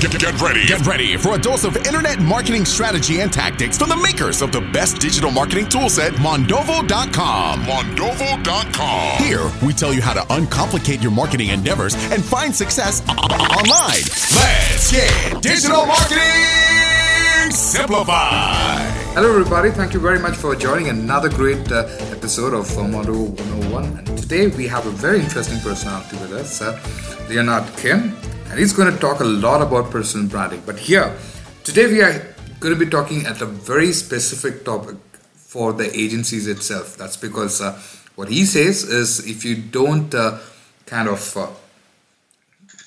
Get, 0.00 0.18
get 0.18 0.40
ready. 0.40 0.66
Get 0.66 0.86
ready 0.86 1.18
for 1.18 1.34
a 1.34 1.38
dose 1.38 1.64
of 1.64 1.76
internet 1.76 2.20
marketing 2.20 2.64
strategy 2.64 3.20
and 3.20 3.30
tactics 3.30 3.76
from 3.76 3.90
the 3.90 3.96
makers 3.96 4.40
of 4.40 4.50
the 4.50 4.62
best 4.72 4.98
digital 4.98 5.30
marketing 5.30 5.66
toolset, 5.66 6.12
Mondovo.com. 6.12 7.62
Mondovo.com. 7.64 9.22
Here, 9.22 9.50
we 9.62 9.74
tell 9.74 9.92
you 9.92 10.00
how 10.00 10.14
to 10.14 10.20
uncomplicate 10.32 11.02
your 11.02 11.10
marketing 11.10 11.48
endeavors 11.48 11.94
and 12.12 12.24
find 12.24 12.54
success 12.54 13.06
online. 13.10 14.00
Let's 14.34 14.90
get 14.90 15.42
digital 15.42 15.84
marketing 15.84 17.50
simplified. 17.50 18.90
Hello, 19.12 19.28
everybody. 19.28 19.70
Thank 19.70 19.92
you 19.92 20.00
very 20.00 20.18
much 20.18 20.34
for 20.34 20.56
joining 20.56 20.88
another 20.88 21.28
great 21.28 21.70
uh, 21.70 21.86
episode 22.10 22.54
of 22.54 22.74
Mondo 22.90 23.24
101. 23.24 23.84
And 23.84 24.16
today 24.16 24.46
we 24.46 24.66
have 24.66 24.86
a 24.86 24.90
very 24.90 25.20
interesting 25.20 25.58
personality 25.60 26.16
with 26.16 26.32
us, 26.32 26.62
uh, 26.62 26.80
Leonard 27.28 27.66
Kim, 27.76 28.16
and 28.50 28.58
he's 28.58 28.72
going 28.72 28.92
to 28.92 28.98
talk 28.98 29.20
a 29.20 29.24
lot 29.24 29.62
about 29.62 29.90
personal 29.92 30.26
branding. 30.26 30.62
But 30.66 30.78
here, 30.78 31.16
today 31.62 31.86
we 31.86 32.02
are 32.02 32.34
going 32.58 32.74
to 32.74 32.84
be 32.84 32.90
talking 32.90 33.24
at 33.24 33.40
a 33.40 33.46
very 33.46 33.92
specific 33.92 34.64
topic 34.64 34.96
for 35.34 35.72
the 35.72 35.86
agencies 35.96 36.48
itself. 36.48 36.96
That's 36.96 37.16
because 37.16 37.60
uh, 37.60 37.80
what 38.16 38.28
he 38.28 38.44
says 38.44 38.82
is 38.82 39.24
if 39.24 39.44
you 39.44 39.54
don't 39.56 40.12
uh, 40.14 40.38
kind 40.86 41.08
of 41.08 41.36
uh, 41.36 41.46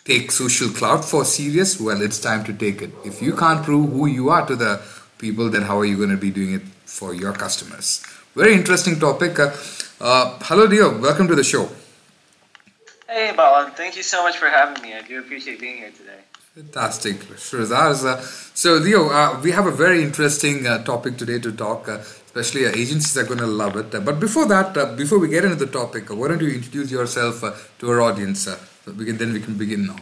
take 0.04 0.32
social 0.32 0.70
clout 0.70 1.06
for 1.06 1.24
serious, 1.24 1.80
well, 1.80 2.02
it's 2.02 2.20
time 2.20 2.44
to 2.44 2.54
take 2.54 2.82
it. 2.82 2.92
If 3.06 3.22
you 3.22 3.34
can't 3.34 3.64
prove 3.64 3.90
who 3.90 4.08
you 4.08 4.30
are 4.30 4.46
to 4.46 4.58
the 4.58 4.82
people, 5.18 5.50
then 5.50 5.62
how 5.62 5.80
are 5.80 5.86
you 5.86 5.96
going 5.96 6.10
to 6.10 6.18
be 6.18 6.30
doing 6.30 6.56
it 6.56 6.64
for 6.86 7.14
your 7.14 7.32
customers? 7.32 8.06
Very 8.36 8.54
interesting 8.54 9.00
topic. 9.00 9.40
Uh, 9.40 9.56
uh, 10.02 10.38
hello, 10.42 10.68
dear. 10.68 10.90
Welcome 10.90 11.30
to 11.30 11.36
the 11.36 11.44
show. 11.44 11.70
Hey, 13.14 13.32
Balan. 13.32 13.72
Thank 13.74 13.96
you 13.96 14.02
so 14.02 14.24
much 14.24 14.38
for 14.38 14.50
having 14.50 14.82
me. 14.82 14.96
I 14.96 15.04
do 15.04 15.20
appreciate 15.20 15.60
being 15.60 15.78
here 15.78 15.92
today. 15.92 16.22
Fantastic. 16.56 17.18
Uh, 17.30 18.22
so, 18.56 18.74
Leo, 18.78 19.10
uh, 19.10 19.40
we 19.44 19.52
have 19.52 19.68
a 19.68 19.72
very 19.72 20.02
interesting 20.02 20.66
uh, 20.66 20.84
topic 20.84 21.18
today 21.18 21.38
to 21.38 21.52
talk. 21.52 21.88
Uh, 21.88 22.00
especially 22.34 22.66
uh, 22.66 22.70
agencies 22.70 23.16
are 23.16 23.26
going 23.26 23.38
to 23.38 23.46
love 23.46 23.76
it. 23.76 23.94
Uh, 23.94 24.00
but 24.00 24.20
before 24.20 24.48
that, 24.48 24.76
uh, 24.76 24.96
before 24.96 25.20
we 25.20 25.28
get 25.28 25.46
into 25.46 25.56
the 25.56 25.68
topic, 25.68 26.10
uh, 26.10 26.16
why 26.16 26.28
don't 26.28 26.42
you 26.42 26.50
introduce 26.50 26.90
yourself 26.90 27.44
uh, 27.44 27.54
to 27.78 27.92
our 27.92 28.02
audience? 28.02 28.48
Uh, 28.48 28.58
so 28.84 28.92
we 28.94 29.06
can, 29.06 29.18
then 29.18 29.32
we 29.32 29.40
can 29.40 29.60
begin 29.60 29.86
now. 29.86 29.98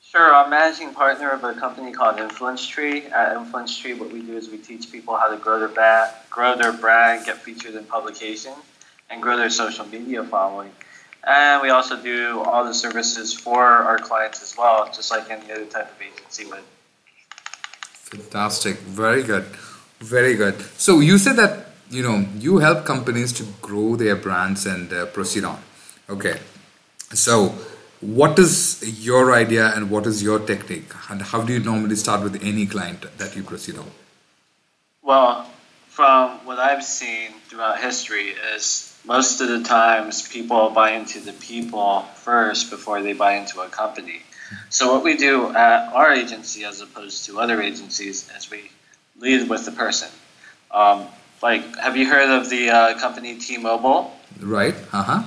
Sure, 0.00 0.34
I'm 0.34 0.48
managing 0.48 0.94
partner 0.94 1.28
of 1.28 1.44
a 1.44 1.52
company 1.52 1.92
called 1.92 2.18
Influence 2.18 2.66
Tree. 2.66 3.02
At 3.08 3.36
Influence 3.36 3.76
Tree, 3.76 3.92
what 3.92 4.10
we 4.10 4.22
do 4.22 4.34
is 4.38 4.48
we 4.48 4.56
teach 4.56 4.90
people 4.90 5.14
how 5.14 5.28
to 5.28 5.36
grow 5.36 5.58
their 5.58 5.68
brand, 5.68 6.10
grow 6.30 6.56
their 6.56 6.72
brand, 6.72 7.26
get 7.26 7.36
featured 7.36 7.74
in 7.74 7.84
publications, 7.84 8.56
and 9.10 9.20
grow 9.20 9.36
their 9.36 9.50
social 9.50 9.84
media 9.84 10.24
following. 10.24 10.72
And 11.24 11.62
we 11.62 11.70
also 11.70 12.00
do 12.02 12.42
all 12.42 12.64
the 12.64 12.74
services 12.74 13.32
for 13.32 13.62
our 13.62 13.98
clients 13.98 14.42
as 14.42 14.56
well, 14.56 14.86
just 14.92 15.10
like 15.10 15.30
any 15.30 15.52
other 15.52 15.66
type 15.66 15.90
of 15.90 16.02
agency 16.02 16.46
would. 16.46 16.64
Fantastic. 17.92 18.76
Very 18.78 19.22
good. 19.22 19.44
Very 20.00 20.34
good. 20.34 20.60
So 20.78 21.00
you 21.00 21.18
said 21.18 21.36
that 21.36 21.66
you 21.90 22.02
know 22.02 22.26
you 22.38 22.58
help 22.58 22.84
companies 22.84 23.32
to 23.34 23.44
grow 23.60 23.96
their 23.96 24.16
brands 24.16 24.66
and 24.66 24.92
uh, 24.92 25.06
proceed 25.06 25.44
on. 25.44 25.62
Okay. 26.10 26.40
So 27.14 27.54
what 28.00 28.36
is 28.38 28.82
your 29.06 29.32
idea 29.32 29.72
and 29.76 29.88
what 29.88 30.06
is 30.06 30.22
your 30.22 30.40
technique 30.40 30.92
and 31.08 31.22
how 31.22 31.42
do 31.42 31.52
you 31.52 31.60
normally 31.60 31.94
start 31.94 32.22
with 32.22 32.42
any 32.42 32.66
client 32.66 33.06
that 33.18 33.36
you 33.36 33.44
proceed 33.44 33.78
on? 33.78 33.88
Well, 35.02 35.46
from 35.88 36.44
what 36.44 36.58
I've 36.58 36.82
seen 36.82 37.30
throughout 37.48 37.80
history 37.80 38.34
is 38.56 38.91
most 39.04 39.40
of 39.40 39.48
the 39.48 39.62
times 39.62 40.26
people 40.28 40.70
buy 40.70 40.92
into 40.92 41.20
the 41.20 41.32
people 41.32 42.02
first 42.16 42.70
before 42.70 43.02
they 43.02 43.12
buy 43.12 43.34
into 43.34 43.60
a 43.60 43.68
company. 43.68 44.22
So 44.68 44.92
what 44.92 45.02
we 45.02 45.16
do 45.16 45.48
at 45.48 45.92
our 45.92 46.12
agency 46.12 46.64
as 46.64 46.80
opposed 46.80 47.26
to 47.26 47.40
other 47.40 47.60
agencies 47.60 48.30
is 48.36 48.50
we 48.50 48.70
lead 49.18 49.48
with 49.48 49.64
the 49.64 49.72
person. 49.72 50.08
Um, 50.70 51.06
like, 51.42 51.76
have 51.78 51.96
you 51.96 52.06
heard 52.08 52.30
of 52.30 52.48
the 52.48 52.70
uh, 52.70 52.98
company 52.98 53.38
T-Mobile? 53.38 54.14
Right. 54.40 54.74
Uh 54.92 55.02
huh. 55.02 55.22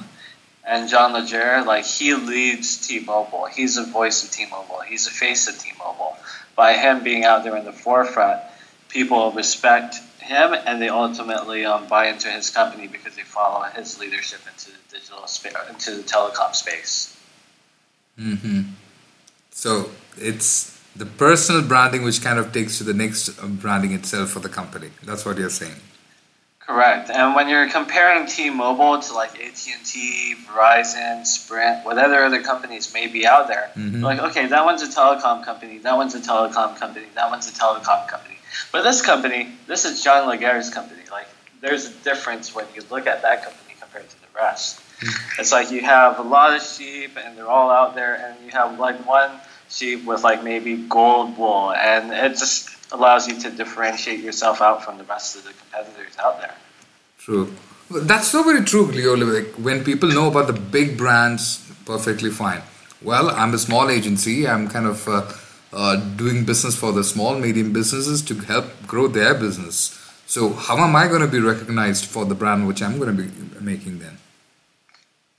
And 0.68 0.90
John 0.90 1.14
Legere, 1.14 1.64
like 1.64 1.86
he 1.86 2.16
leads 2.16 2.88
T-Mobile. 2.88 3.46
He's 3.46 3.76
the 3.76 3.84
voice 3.84 4.24
of 4.24 4.32
T-Mobile. 4.32 4.82
He's 4.88 5.06
the 5.06 5.12
face 5.12 5.48
of 5.48 5.60
T-Mobile. 5.60 6.18
By 6.56 6.74
him 6.74 7.04
being 7.04 7.26
out 7.26 7.44
there 7.44 7.56
in 7.58 7.66
the 7.66 7.74
forefront, 7.74 8.42
people 8.90 9.32
respect 9.34 9.98
him, 10.26 10.54
and 10.54 10.82
they 10.82 10.90
ultimately 10.90 11.66
um, 11.66 11.88
buy 11.88 12.08
into 12.08 12.30
his 12.30 12.50
company 12.50 12.88
because 12.88 13.16
they 13.16 13.22
follow 13.24 13.64
his 13.64 14.00
leadership 14.00 14.42
into 14.52 14.72
the 14.72 14.78
digital 14.98 15.26
space, 15.28 15.54
into 15.70 15.92
the 15.96 16.04
telecom 16.04 16.54
space. 16.54 17.18
Mm-hmm. 18.20 18.62
So 19.52 19.90
it's 20.18 20.80
the 20.96 21.06
personal 21.06 21.62
branding 21.62 22.04
which 22.04 22.22
kind 22.22 22.40
of 22.40 22.52
takes 22.52 22.78
to 22.80 22.84
the 22.84 22.94
next 22.94 23.30
uh, 23.30 23.48
branding 23.48 23.92
itself 23.92 24.30
for 24.32 24.40
the 24.40 24.50
company. 24.50 24.90
That's 25.04 25.26
what 25.26 25.38
you're 25.38 25.50
saying. 25.50 25.76
Correct. 26.60 27.12
And 27.12 27.36
when 27.36 27.48
you're 27.48 27.70
comparing 27.70 28.26
T-Mobile 28.26 29.00
to 29.00 29.14
like 29.14 29.40
AT&T, 29.40 30.36
Verizon, 30.48 31.26
Sprint, 31.26 31.86
whatever 31.86 32.24
other 32.24 32.42
companies 32.42 32.92
may 32.92 33.06
be 33.06 33.28
out 33.28 33.48
there, 33.48 33.70
Mhm. 33.78 34.02
like 34.02 34.20
okay, 34.20 34.48
that 34.48 34.66
one's 34.66 34.82
a 34.82 34.88
telecom 34.88 35.46
company, 35.46 35.78
that 35.80 35.96
one's 35.96 36.16
a 36.16 36.20
telecom 36.20 36.76
company, 36.76 37.06
that 37.14 37.30
one's 37.30 37.48
a 37.48 37.52
telecom 37.52 38.08
company. 38.08 38.35
But 38.72 38.84
this 38.84 39.02
company, 39.02 39.56
this 39.68 39.86
is 39.86 40.04
John 40.04 40.28
Legere's 40.30 40.70
company. 40.70 41.02
Like 41.12 41.28
there's 41.62 41.88
a 41.88 41.94
difference 42.04 42.54
when 42.54 42.66
you 42.76 42.82
look 42.90 43.08
at 43.08 43.22
that 43.22 43.44
company 43.44 43.76
compared 43.80 44.10
to 44.10 44.22
the 44.22 44.28
rest. 44.36 44.82
It's 45.38 45.52
like 45.52 45.72
you 45.72 45.82
have 45.82 46.20
a 46.20 46.22
lot 46.22 46.56
of 46.56 46.62
sheep 46.62 47.12
and 47.18 47.38
they're 47.38 47.48
all 47.48 47.70
out 47.70 47.96
there 47.96 48.16
and 48.16 48.46
you 48.46 48.52
have 48.52 48.80
like 48.80 49.06
one 49.08 49.32
sheep 49.70 50.06
with 50.06 50.24
like 50.24 50.44
maybe 50.44 50.78
gold 50.78 51.38
wool 51.38 51.74
and 51.74 52.12
it 52.12 52.38
just 52.38 52.70
allows 52.92 53.28
you 53.28 53.38
to 53.40 53.50
differentiate 53.50 54.20
yourself 54.22 54.62
out 54.62 54.84
from 54.86 54.98
the 54.98 55.04
rest 55.04 55.36
of 55.36 55.44
the 55.44 55.54
competitors 55.54 56.16
out 56.20 56.40
there. 56.40 56.56
True. 57.18 57.54
That's 57.90 58.28
so 58.28 58.44
very 58.44 58.64
true, 58.64 58.86
Leo. 58.86 59.16
Like 59.16 59.54
when 59.56 59.84
people 59.84 60.10
know 60.10 60.28
about 60.28 60.48
the 60.48 60.54
big 60.54 60.98
brands, 60.98 61.62
perfectly 61.86 62.30
fine. 62.30 62.62
Well, 63.02 63.30
I'm 63.30 63.54
a 63.54 63.58
small 63.58 63.90
agency. 63.90 64.48
I'm 64.48 64.68
kind 64.68 64.88
of 64.88 65.08
uh, 65.08 65.32
uh, 65.76 65.98
doing 65.98 66.46
business 66.46 66.76
for 66.76 66.92
the 66.94 67.04
small, 67.04 67.38
medium 67.38 67.74
businesses 67.74 68.22
to 68.24 68.36
help 68.36 68.66
grow 68.88 69.08
their 69.08 69.34
business. 69.34 69.92
So 70.26 70.54
how 70.54 70.78
am 70.78 70.96
I 70.96 71.08
going 71.08 71.22
to 71.22 71.28
be 71.28 71.40
recognized 71.40 72.06
for 72.06 72.26
the 72.26 72.34
brand 72.36 72.68
which 72.68 72.82
I'm 72.82 72.98
going 72.98 73.16
to 73.16 73.24
be 73.24 73.30
making 73.60 74.00
then? 74.00 74.18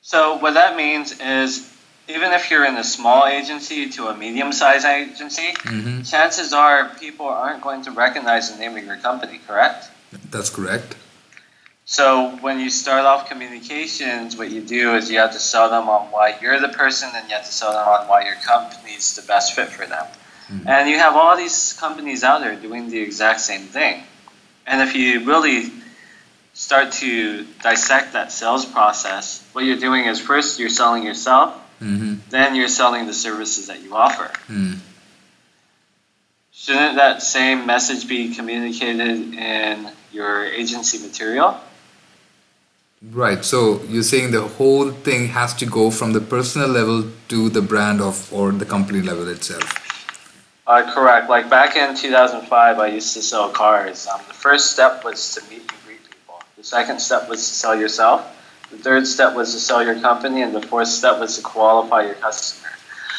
So 0.03 0.37
what 0.37 0.55
that 0.55 0.77
means 0.77 1.19
is 1.21 1.73
even 2.09 2.33
if 2.33 2.51
you're 2.51 2.65
in 2.65 2.77
a 2.77 2.85
small 2.85 3.27
agency 3.27 3.89
to 3.91 4.07
a 4.09 4.17
medium-sized 4.17 4.85
agency, 4.87 5.53
Mm-hmm. 5.67 6.03
chances 6.03 6.53
are 6.53 6.91
people 7.01 7.27
aren't 7.27 7.63
going 7.63 7.83
to 7.83 7.91
recognize 7.91 8.53
the 8.53 8.59
name 8.59 8.77
of 8.77 8.85
your 8.85 8.97
company, 8.99 9.41
correct? 9.47 9.91
That's 10.31 10.51
correct. 10.51 10.95
So 11.85 12.37
when 12.41 12.61
you 12.61 12.71
start 12.71 13.05
off 13.05 13.29
communications, 13.29 14.37
what 14.37 14.51
you 14.51 14.61
do 14.61 14.95
is 14.95 15.11
you 15.11 15.19
have 15.19 15.33
to 15.33 15.39
sell 15.41 15.69
them 15.71 15.89
on 15.89 16.07
why 16.13 16.37
you're 16.41 16.61
the 16.61 16.69
person, 16.69 17.09
and 17.15 17.29
you 17.29 17.35
have 17.35 17.47
to 17.47 17.53
sell 17.53 17.73
them 17.73 17.87
on 17.89 18.07
why 18.09 18.25
your 18.25 18.35
company's 18.37 19.15
the 19.17 19.23
best 19.23 19.55
fit 19.55 19.69
for 19.69 19.87
them. 19.87 20.05
And 20.49 20.89
you 20.89 20.99
have 20.99 21.17
all 21.17 21.37
these 21.37 21.73
companies 21.73 22.23
out 22.23 22.41
there 22.41 22.55
doing 22.55 22.89
the 22.89 23.01
exact 23.01 23.41
same 23.41 23.63
thing. 23.63 24.03
And 24.67 24.81
if 24.89 24.95
you 24.95 25.25
really 25.25 25.73
start 26.55 26.93
to 26.93 27.45
dissect 27.63 28.13
that 28.13 28.33
sales 28.33 28.65
process, 28.65 29.43
what 29.53 29.65
you're 29.65 29.79
doing 29.79 30.05
is 30.05 30.21
first 30.21 30.59
you're 30.59 30.69
selling 30.69 31.03
yourself, 31.03 31.63
Mm-hmm. 31.81 32.31
then 32.31 32.55
you're 32.55 32.69
selling 32.69 33.07
the 33.07 33.13
services 33.13 33.67
that 33.67 33.83
you 33.83 33.95
offer. 33.95 34.33
Mm. 34.49 34.79
Shouldn't 36.53 36.97
that 36.97 37.23
same 37.23 37.67
message 37.67 38.09
be 38.09 38.35
communicated 38.35 39.35
in 39.35 39.91
your 40.11 40.47
agency 40.47 40.99
material? 41.07 41.61
Right. 43.03 43.45
So 43.45 43.83
you're 43.83 44.03
saying 44.03 44.31
the 44.31 44.41
whole 44.41 44.91
thing 44.91 45.29
has 45.29 45.53
to 45.57 45.67
go 45.67 45.91
from 45.91 46.15
the 46.15 46.21
personal 46.21 46.69
level 46.69 47.11
to 47.29 47.51
the 47.51 47.61
brand 47.61 48.01
of 48.01 48.33
or 48.33 48.53
the 48.53 48.65
company 48.65 49.03
level 49.03 49.29
itself. 49.29 49.86
Uh, 50.67 50.93
correct. 50.93 51.29
Like 51.29 51.49
back 51.49 51.77
in 51.77 51.95
2005, 51.95 52.79
I 52.79 52.87
used 52.89 53.15
to 53.15 53.23
sell 53.23 53.51
cars. 53.51 54.07
Um, 54.09 54.21
the 54.27 54.35
first 54.35 54.73
step 54.73 55.05
was 55.05 55.35
to 55.35 55.43
meet 55.49 55.61
and 55.61 55.81
greet 55.87 56.03
people. 56.11 56.43
The 56.57 56.65
second 56.65 57.01
step 57.01 57.29
was 57.29 57.39
to 57.39 57.55
sell 57.55 57.79
yourself. 57.79 58.33
The 58.71 58.79
third 58.79 59.07
step 59.07 59.35
was 59.35 59.53
to 59.55 59.61
sell 59.61 59.85
your 59.85 60.01
company, 60.01 60.43
and 60.43 60.53
the 60.53 60.61
fourth 60.61 60.89
step 60.89 61.21
was 61.21 61.37
to 61.37 61.43
qualify 61.43 62.03
your 62.03 62.15
customer. 62.15 62.71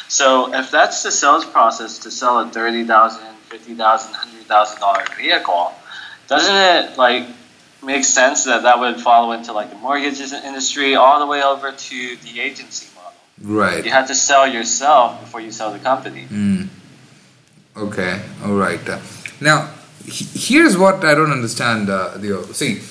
So 0.09 0.53
if 0.53 0.71
that's 0.71 1.03
the 1.03 1.11
sales 1.11 1.45
process 1.45 1.99
to 1.99 2.11
sell 2.11 2.39
a 2.39 2.49
thirty 2.49 2.83
thousand, 2.83 3.25
fifty 3.47 3.75
thousand, 3.75 4.13
hundred 4.13 4.45
thousand 4.45 4.81
dollar 4.81 5.05
vehicle, 5.15 5.71
doesn't 6.27 6.53
it 6.53 6.97
like 6.97 7.27
make 7.81 8.03
sense 8.03 8.43
that 8.43 8.63
that 8.63 8.79
would 8.79 8.99
follow 8.99 9.31
into 9.31 9.53
like 9.53 9.69
the 9.69 9.77
mortgages 9.77 10.33
industry 10.33 10.95
all 10.95 11.19
the 11.19 11.27
way 11.27 11.41
over 11.41 11.71
to 11.71 12.15
the 12.17 12.41
agency 12.41 12.87
model? 12.95 13.13
Right. 13.41 13.85
You 13.85 13.91
have 13.91 14.07
to 14.07 14.15
sell 14.15 14.45
yourself 14.45 15.21
before 15.21 15.39
you 15.39 15.51
sell 15.51 15.71
the 15.71 15.79
company. 15.79 16.25
Mm. 16.29 16.67
Okay, 17.77 18.19
all 18.43 18.55
right. 18.55 18.81
Now, 19.39 19.69
he- 20.05 20.25
here's 20.33 20.77
what 20.77 21.03
I 21.05 21.13
don't 21.13 21.31
understand. 21.31 21.89
Uh, 21.89 22.11
Leo. 22.17 22.43
See, 22.51 22.81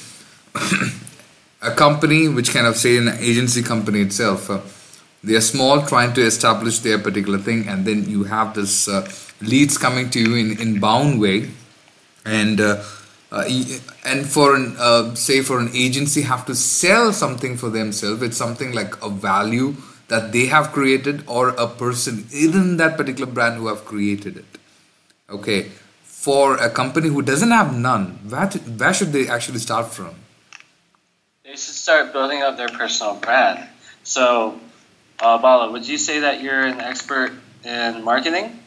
a 1.62 1.72
company 1.72 2.28
which 2.28 2.50
kind 2.52 2.66
of 2.66 2.76
say 2.76 2.96
an 2.96 3.08
agency 3.18 3.62
company 3.62 4.00
itself, 4.00 4.48
uh, 4.50 4.60
they 5.24 5.34
are 5.34 5.40
small 5.40 5.82
trying 5.82 6.12
to 6.14 6.22
establish 6.22 6.78
their 6.80 6.98
particular 6.98 7.38
thing 7.38 7.66
and 7.66 7.84
then 7.84 8.08
you 8.08 8.24
have 8.24 8.54
this 8.54 8.86
uh, 8.88 9.08
leads 9.40 9.76
coming 9.76 10.08
to 10.10 10.20
you 10.20 10.34
in 10.36 10.60
inbound 10.60 11.20
way 11.20 11.50
and 12.24 12.60
uh, 12.60 12.82
uh, 13.32 13.44
and 14.04 14.26
for 14.28 14.54
an 14.54 14.76
uh, 14.78 15.14
say 15.14 15.40
for 15.40 15.58
an 15.58 15.70
agency 15.74 16.22
have 16.22 16.46
to 16.46 16.54
sell 16.54 17.12
something 17.12 17.56
for 17.56 17.70
themselves 17.70 18.22
it's 18.22 18.36
something 18.36 18.72
like 18.72 18.94
a 19.02 19.08
value 19.10 19.74
that 20.08 20.30
they 20.32 20.46
have 20.46 20.70
created 20.70 21.24
or 21.26 21.48
a 21.48 21.66
person 21.66 22.24
in 22.32 22.76
that 22.76 22.96
particular 22.96 23.30
brand 23.30 23.56
who 23.56 23.66
have 23.66 23.84
created 23.84 24.36
it 24.36 24.55
okay 25.30 25.70
for 26.02 26.56
a 26.56 26.70
company 26.70 27.08
who 27.08 27.22
doesn't 27.22 27.50
have 27.50 27.76
none 27.76 28.18
where, 28.28 28.46
where 28.46 28.94
should 28.94 29.12
they 29.12 29.28
actually 29.28 29.58
start 29.58 29.86
from 29.86 30.14
they 31.44 31.50
should 31.50 31.78
start 31.86 32.12
building 32.12 32.42
up 32.42 32.56
their 32.56 32.68
personal 32.68 33.14
brand 33.16 33.68
so 34.02 34.58
uh, 35.20 35.38
Bala, 35.38 35.70
would 35.70 35.88
you 35.88 35.96
say 35.96 36.20
that 36.20 36.42
you're 36.42 36.62
an 36.62 36.80
expert 36.80 37.32
in 37.64 38.04
marketing 38.04 38.58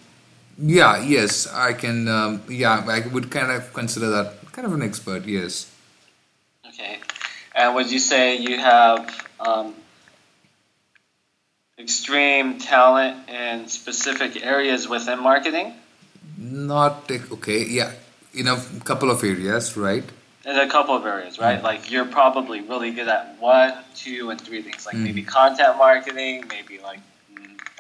yeah 0.58 1.02
yes 1.04 1.48
i 1.54 1.74
can 1.74 2.08
um, 2.08 2.42
yeah 2.50 2.84
i 2.88 3.08
would 3.08 3.30
kind 3.30 3.52
of 3.52 3.74
consider 3.74 4.10
that 4.10 4.40
kind 4.60 4.74
of 4.74 4.74
an 4.74 4.86
expert, 4.86 5.26
yes. 5.26 5.72
Okay. 6.68 7.00
And 7.56 7.76
would 7.76 7.90
you 7.90 8.00
say 8.00 8.38
you 8.38 8.58
have 8.58 9.28
um, 9.40 9.74
extreme 11.78 12.60
talent 12.60 13.30
in 13.30 13.70
specific 13.70 14.44
areas 14.44 14.90
within 14.90 15.24
marketing? 15.24 15.74
Not 16.42 17.12
okay, 17.12 17.66
yeah, 17.66 17.92
in 18.34 18.48
a 18.48 18.56
couple 18.86 19.12
of 19.12 19.22
areas, 19.24 19.76
right? 19.76 20.06
In 20.46 20.56
a 20.56 20.70
couple 20.70 20.96
of 20.96 21.06
areas, 21.06 21.38
right? 21.38 21.60
Mm. 21.60 21.64
Like 21.64 21.92
you're 21.92 22.06
probably 22.06 22.62
really 22.62 22.92
good 22.92 23.10
at 23.10 23.36
one, 23.42 23.74
two, 23.94 24.30
and 24.30 24.40
three 24.40 24.62
things, 24.62 24.86
like 24.86 24.96
mm. 24.96 25.04
maybe 25.04 25.22
content 25.22 25.78
marketing, 25.78 26.46
maybe 26.48 26.80
like 26.80 27.00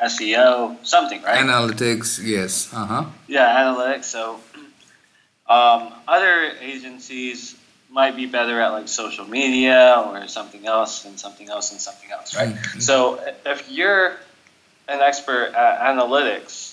SEO, 0.04 0.76
something, 0.86 1.22
right? 1.22 1.40
Analytics, 1.40 2.20
yes. 2.22 2.74
Uh 2.74 2.86
huh. 2.86 3.06
Yeah, 3.28 3.48
analytics. 3.48 4.06
So 4.06 4.42
um, 5.48 5.94
other 6.06 6.52
agencies 6.60 7.56
might 7.90 8.16
be 8.16 8.26
better 8.26 8.60
at 8.60 8.70
like 8.70 8.88
social 8.88 9.26
media 9.26 10.04
or 10.06 10.28
something 10.28 10.66
else 10.66 11.06
and 11.06 11.20
something 11.20 11.50
else 11.50 11.72
and 11.72 11.82
something 11.82 12.12
else, 12.12 12.36
right? 12.36 12.50
Mm-hmm. 12.50 12.80
So 12.80 13.20
if 13.46 13.72
you're 13.72 14.18
an 14.88 15.00
expert 15.00 15.54
at 15.56 15.96
analytics, 15.96 16.69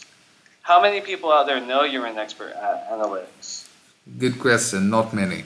how 0.66 0.82
many 0.82 1.00
people 1.00 1.30
out 1.30 1.46
there 1.46 1.60
know 1.60 1.84
you're 1.84 2.06
an 2.06 2.18
expert 2.18 2.50
at 2.50 2.90
analytics? 2.90 3.68
Good 4.18 4.40
question. 4.40 4.90
Not 4.90 5.14
many. 5.14 5.44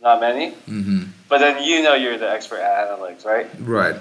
Not 0.00 0.20
many? 0.20 0.52
Mm-hmm. 0.52 1.02
But 1.28 1.38
then 1.38 1.64
you 1.64 1.82
know 1.82 1.94
you're 1.94 2.16
the 2.16 2.30
expert 2.30 2.60
at 2.60 2.86
analytics, 2.86 3.24
right? 3.24 3.48
Right. 3.58 3.96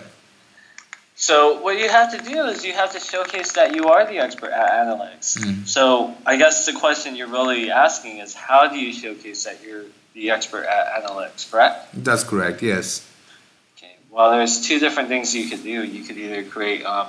So 1.16 1.62
what 1.64 1.80
you 1.80 1.90
have 1.90 2.12
to 2.16 2.24
do 2.24 2.46
is 2.46 2.64
you 2.64 2.74
have 2.74 2.92
to 2.92 3.00
showcase 3.00 3.54
that 3.54 3.74
you 3.74 3.86
are 3.86 4.06
the 4.06 4.20
expert 4.20 4.52
at 4.52 4.86
analytics. 4.86 5.40
Mm. 5.40 5.68
So 5.68 6.14
I 6.28 6.36
guess 6.36 6.68
the 6.68 6.74
question 6.74 7.16
you're 7.16 7.36
really 7.40 7.72
asking 7.72 8.20
is 8.20 8.36
how 8.36 8.68
do 8.68 8.78
you 8.78 8.94
showcase 8.94 9.46
that 9.46 9.64
you're 9.64 9.86
the 10.14 10.30
expert 10.30 10.66
at 10.66 11.04
analytics, 11.04 11.50
correct? 11.50 11.88
That's 12.04 12.24
correct, 12.24 12.62
yes. 12.62 13.10
Okay. 13.78 13.96
Well, 14.12 14.30
there's 14.30 14.68
two 14.68 14.78
different 14.78 15.10
things 15.10 15.34
you 15.34 15.50
could 15.50 15.64
do. 15.64 15.84
You 15.84 16.04
could 16.04 16.18
either 16.18 16.44
create 16.44 16.86
um, 16.86 17.08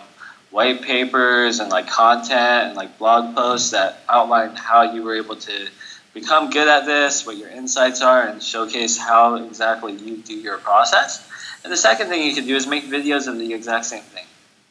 white 0.57 0.81
papers 0.81 1.61
and 1.61 1.71
like 1.71 1.87
content 1.87 2.69
and 2.69 2.77
like 2.77 2.97
blog 2.97 3.37
posts 3.37 3.73
that 3.73 4.01
outline 4.09 4.57
how 4.57 4.81
you 4.95 5.03
were 5.03 5.15
able 5.15 5.37
to 5.37 5.69
become 6.15 6.49
good 6.49 6.67
at 6.67 6.87
this, 6.87 7.27
what 7.27 7.37
your 7.37 7.51
insights 7.51 8.01
are, 8.01 8.27
and 8.27 8.43
showcase 8.43 8.97
how 8.97 9.35
exactly 9.35 9.93
you 9.93 10.17
do 10.17 10.33
your 10.33 10.57
process. 10.57 11.29
And 11.63 11.71
the 11.71 11.77
second 11.77 12.09
thing 12.09 12.23
you 12.27 12.35
can 12.35 12.47
do 12.47 12.57
is 12.57 12.67
make 12.67 12.85
videos 12.85 13.29
of 13.29 13.39
the 13.39 13.53
exact 13.53 13.85
same 13.85 14.03
thing. 14.03 14.25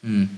Mm. 0.04 0.28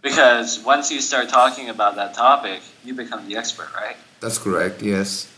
Because 0.00 0.60
once 0.60 0.92
you 0.92 1.00
start 1.00 1.28
talking 1.28 1.70
about 1.70 1.96
that 1.96 2.14
topic, 2.14 2.60
you 2.84 2.94
become 2.94 3.26
the 3.26 3.36
expert, 3.36 3.74
right? 3.74 3.96
That's 4.20 4.38
correct, 4.38 4.80
yes. 4.80 5.28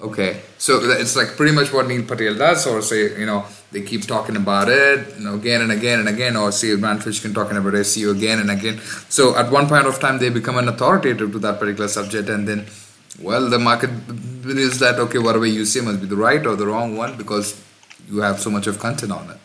Okay, 0.00 0.40
so 0.58 0.80
it's 0.82 1.14
like 1.14 1.36
pretty 1.36 1.54
much 1.54 1.72
what 1.72 1.86
Neil 1.86 2.02
Patel 2.02 2.34
does, 2.34 2.66
or 2.66 2.82
say, 2.82 3.18
you 3.18 3.26
know, 3.26 3.44
they 3.70 3.82
keep 3.82 4.02
talking 4.02 4.36
about 4.36 4.68
it, 4.68 5.16
you 5.16 5.24
know, 5.24 5.34
again 5.34 5.60
and 5.60 5.70
again 5.70 6.00
and 6.00 6.08
again, 6.08 6.36
or 6.36 6.50
say 6.50 6.74
Rand 6.74 7.00
Fishkin 7.00 7.32
talking 7.32 7.56
about 7.56 7.74
SEO 7.74 8.10
again 8.16 8.40
and 8.40 8.50
again. 8.50 8.80
So 9.08 9.36
at 9.36 9.52
one 9.52 9.68
point 9.68 9.86
of 9.86 10.00
time, 10.00 10.18
they 10.18 10.28
become 10.28 10.58
an 10.58 10.66
authoritative 10.68 11.30
to 11.32 11.38
that 11.40 11.60
particular 11.60 11.88
subject, 11.88 12.28
and 12.28 12.48
then, 12.48 12.66
well, 13.20 13.48
the 13.48 13.58
market 13.58 13.90
is 14.44 14.78
that 14.80 14.98
okay, 14.98 15.18
whatever 15.18 15.46
you 15.46 15.64
say 15.64 15.80
must 15.82 16.00
be 16.00 16.06
the 16.06 16.16
right 16.16 16.44
or 16.44 16.56
the 16.56 16.66
wrong 16.66 16.96
one 16.96 17.16
because 17.16 17.62
you 18.08 18.18
have 18.22 18.40
so 18.40 18.50
much 18.50 18.66
of 18.66 18.78
content 18.80 19.12
on 19.12 19.30
it. 19.30 19.36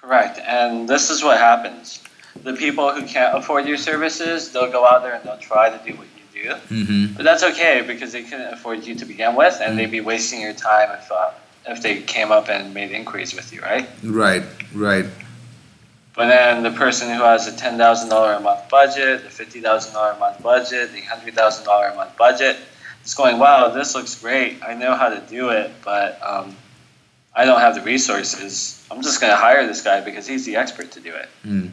Correct, 0.00 0.38
and 0.38 0.88
this 0.88 1.10
is 1.10 1.24
what 1.24 1.38
happens. 1.38 2.00
The 2.44 2.52
people 2.54 2.92
who 2.92 3.04
can't 3.06 3.36
afford 3.36 3.66
your 3.66 3.78
services, 3.78 4.52
they'll 4.52 4.70
go 4.70 4.86
out 4.86 5.02
there 5.02 5.14
and 5.14 5.24
they'll 5.24 5.38
try 5.38 5.68
to 5.68 5.84
do 5.84 5.98
what 5.98 6.06
do. 6.42 6.48
Mm-hmm. 6.50 7.14
But 7.14 7.24
that's 7.24 7.42
okay 7.42 7.82
because 7.86 8.12
they 8.12 8.22
couldn't 8.22 8.52
afford 8.52 8.86
you 8.86 8.94
to 8.94 9.04
begin 9.04 9.34
with, 9.34 9.54
and 9.54 9.70
mm-hmm. 9.70 9.76
they'd 9.76 9.90
be 9.90 10.00
wasting 10.00 10.40
your 10.40 10.54
time 10.54 10.90
if 10.98 11.10
uh, 11.10 11.30
if 11.66 11.82
they 11.82 12.00
came 12.02 12.32
up 12.32 12.48
and 12.48 12.72
made 12.72 12.90
inquiries 12.92 13.34
with 13.34 13.52
you, 13.52 13.60
right? 13.60 13.88
Right, 14.02 14.42
right. 14.74 15.06
But 16.14 16.28
then 16.28 16.62
the 16.62 16.70
person 16.70 17.14
who 17.14 17.22
has 17.22 17.46
a 17.46 17.56
ten 17.56 17.78
thousand 17.78 18.08
dollar 18.08 18.32
a 18.32 18.40
month 18.40 18.68
budget, 18.68 19.22
the 19.22 19.30
fifty 19.30 19.60
thousand 19.60 19.92
dollar 19.92 20.12
a 20.12 20.18
month 20.18 20.42
budget, 20.42 20.92
the 20.92 21.00
hundred 21.02 21.34
thousand 21.34 21.64
dollar 21.64 21.88
a 21.88 21.94
month 21.94 22.16
budget, 22.16 22.56
is 23.04 23.14
going, 23.14 23.38
wow, 23.38 23.68
this 23.68 23.94
looks 23.94 24.20
great. 24.20 24.62
I 24.64 24.74
know 24.74 24.94
how 24.94 25.10
to 25.10 25.20
do 25.20 25.50
it, 25.50 25.70
but 25.84 26.20
um, 26.26 26.56
I 27.34 27.44
don't 27.44 27.60
have 27.60 27.74
the 27.76 27.82
resources. 27.82 28.84
I'm 28.90 29.02
just 29.02 29.20
going 29.20 29.32
to 29.32 29.36
hire 29.36 29.66
this 29.66 29.82
guy 29.82 30.00
because 30.00 30.26
he's 30.26 30.44
the 30.44 30.56
expert 30.56 30.90
to 30.92 31.00
do 31.00 31.14
it. 31.14 31.28
Mm. 31.46 31.70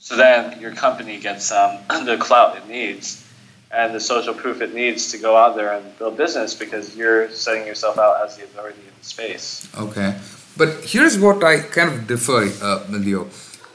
So 0.00 0.16
then 0.16 0.58
your 0.60 0.72
company 0.72 1.20
gets 1.20 1.52
um, 1.52 1.78
the 2.04 2.16
clout 2.18 2.56
it 2.56 2.66
needs 2.66 3.24
and 3.70 3.94
the 3.94 4.00
social 4.00 4.34
proof 4.34 4.60
it 4.62 4.74
needs 4.74 5.10
to 5.12 5.18
go 5.18 5.36
out 5.36 5.54
there 5.56 5.72
and 5.74 5.96
build 5.98 6.16
business 6.16 6.54
because 6.54 6.96
you're 6.96 7.30
setting 7.30 7.66
yourself 7.66 7.98
out 7.98 8.24
as 8.24 8.36
the 8.36 8.44
authority 8.44 8.80
in 8.80 8.92
the 8.98 9.04
space. 9.04 9.68
Okay. 9.78 10.18
But 10.56 10.84
here's 10.84 11.18
what 11.18 11.44
I 11.44 11.60
kind 11.60 11.92
of 11.92 12.06
differ, 12.06 12.50
uh, 12.62 12.84
Leo. 12.88 13.28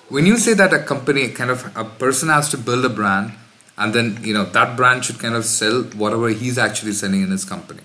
When 0.10 0.26
you 0.26 0.38
say 0.38 0.54
that 0.56 0.74
a 0.74 0.80
company, 0.80 1.30
kind 1.30 1.52
of 1.52 1.72
a 1.78 1.86
person 1.86 2.30
has 2.30 2.50
to 2.50 2.58
build 2.58 2.84
a 2.86 2.90
brand, 2.90 3.32
and 3.78 3.94
then 3.94 4.20
you 4.22 4.34
know 4.34 4.46
that 4.46 4.76
brand 4.78 5.06
should 5.06 5.20
kind 5.20 5.36
of 5.36 5.46
sell 5.46 5.84
whatever 6.04 6.30
he's 6.30 6.58
actually 6.58 6.92
selling 6.92 7.22
in 7.22 7.32
his 7.32 7.46
company. 7.46 7.82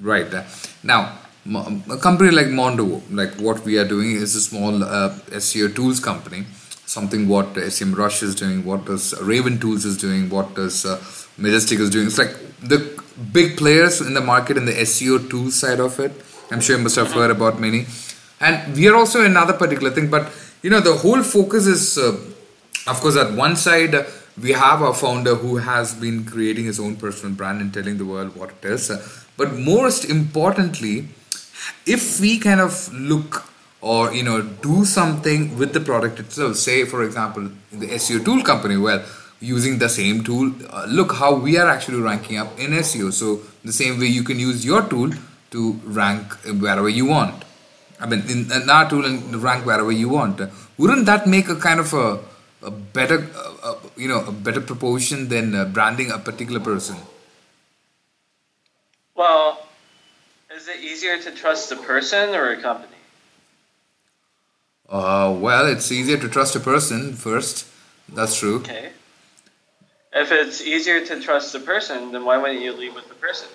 Right. 0.00 0.32
Now, 0.82 1.18
a 1.90 1.96
company 1.96 2.30
like 2.30 2.46
Mondovo, 2.46 3.02
like 3.10 3.34
what 3.34 3.64
we 3.64 3.78
are 3.78 3.88
doing, 3.88 4.12
is 4.12 4.36
a 4.36 4.40
small 4.40 4.84
uh, 4.84 5.10
SEO 5.30 5.74
tools 5.74 5.98
company. 5.98 6.44
Something 6.88 7.28
what 7.28 7.52
SEMrush 7.52 8.22
is 8.22 8.34
doing, 8.34 8.64
what 8.64 8.86
does 8.86 9.14
Raven 9.20 9.60
Tools 9.60 9.84
is 9.84 9.98
doing, 9.98 10.30
what 10.30 10.54
does 10.54 10.86
uh, 10.86 10.98
Majestic 11.36 11.80
is 11.80 11.90
doing. 11.90 12.06
It's 12.06 12.16
like 12.16 12.34
the 12.60 12.78
big 13.32 13.58
players 13.58 14.00
in 14.00 14.14
the 14.14 14.22
market 14.22 14.56
in 14.56 14.64
the 14.64 14.72
SEO 14.72 15.28
tools 15.28 15.54
side 15.54 15.80
of 15.80 16.00
it. 16.00 16.12
I'm 16.50 16.60
sure 16.60 16.78
you 16.78 16.82
must 16.82 16.96
have 16.96 17.12
heard 17.12 17.30
about 17.30 17.60
many. 17.60 17.86
And 18.40 18.74
we 18.74 18.88
are 18.88 18.96
also 18.96 19.22
another 19.22 19.52
particular 19.52 19.90
thing, 19.90 20.08
but 20.08 20.32
you 20.62 20.70
know 20.70 20.80
the 20.80 20.94
whole 20.94 21.22
focus 21.22 21.66
is, 21.66 21.98
uh, 21.98 22.16
of 22.86 23.00
course, 23.02 23.16
at 23.16 23.34
one 23.34 23.54
side 23.56 23.94
we 24.40 24.52
have 24.52 24.80
a 24.80 24.94
founder 24.94 25.34
who 25.34 25.58
has 25.58 25.94
been 25.94 26.24
creating 26.24 26.64
his 26.64 26.80
own 26.80 26.96
personal 26.96 27.34
brand 27.34 27.60
and 27.60 27.74
telling 27.74 27.98
the 27.98 28.06
world 28.06 28.34
what 28.34 28.50
it 28.50 28.64
is. 28.64 28.90
But 29.36 29.52
most 29.52 30.06
importantly, 30.06 31.08
if 31.86 32.18
we 32.18 32.38
kind 32.38 32.60
of 32.60 32.92
look 32.94 33.47
or 33.80 34.12
you 34.12 34.22
know 34.22 34.42
do 34.42 34.84
something 34.84 35.56
with 35.58 35.72
the 35.72 35.80
product 35.80 36.18
itself, 36.18 36.56
say 36.56 36.84
for 36.84 37.04
example 37.04 37.50
the 37.72 37.86
SEO 37.88 38.24
tool 38.24 38.42
company, 38.42 38.76
well 38.76 39.04
using 39.40 39.78
the 39.78 39.88
same 39.88 40.24
tool, 40.24 40.52
uh, 40.70 40.84
look 40.88 41.12
how 41.14 41.34
we 41.34 41.56
are 41.56 41.68
actually 41.68 42.00
ranking 42.00 42.38
up 42.38 42.58
in 42.58 42.72
SEO. 42.72 43.12
So 43.12 43.40
the 43.64 43.72
same 43.72 43.98
way 44.00 44.06
you 44.06 44.22
can 44.22 44.38
use 44.38 44.64
your 44.64 44.82
tool 44.88 45.12
to 45.50 45.72
rank 45.84 46.32
wherever 46.60 46.88
you 46.88 47.06
want. 47.06 47.44
I 48.00 48.06
mean, 48.06 48.22
in, 48.28 48.50
in 48.52 48.70
our 48.70 48.88
tool 48.88 49.04
and 49.04 49.36
rank 49.36 49.66
wherever 49.66 49.92
you 49.92 50.08
want. 50.08 50.40
Wouldn't 50.76 51.06
that 51.06 51.26
make 51.26 51.48
a 51.48 51.56
kind 51.56 51.80
of 51.80 51.92
a, 51.92 52.20
a 52.62 52.70
better, 52.70 53.28
uh, 53.34 53.54
uh, 53.70 53.74
you 53.96 54.08
know, 54.08 54.24
a 54.24 54.32
better 54.32 54.60
proportion 54.60 55.28
than 55.28 55.54
uh, 55.54 55.64
branding 55.64 56.10
a 56.10 56.18
particular 56.18 56.60
person? 56.60 56.96
Well, 59.16 59.66
is 60.54 60.68
it 60.68 60.80
easier 60.80 61.18
to 61.18 61.30
trust 61.32 61.72
a 61.72 61.76
person 61.76 62.34
or 62.34 62.52
a 62.52 62.60
company? 62.60 62.87
Uh, 64.88 65.36
well, 65.38 65.66
it's 65.66 65.92
easier 65.92 66.16
to 66.16 66.28
trust 66.28 66.56
a 66.56 66.60
person 66.60 67.12
first. 67.12 67.66
That's 68.08 68.38
true. 68.38 68.60
Okay. 68.60 68.90
If 70.12 70.32
it's 70.32 70.62
easier 70.62 71.04
to 71.04 71.20
trust 71.20 71.54
a 71.54 71.60
person, 71.60 72.12
then 72.12 72.24
why 72.24 72.38
wouldn't 72.38 72.62
you 72.62 72.72
leave 72.72 72.94
with 72.94 73.08
the 73.08 73.14
person? 73.14 73.48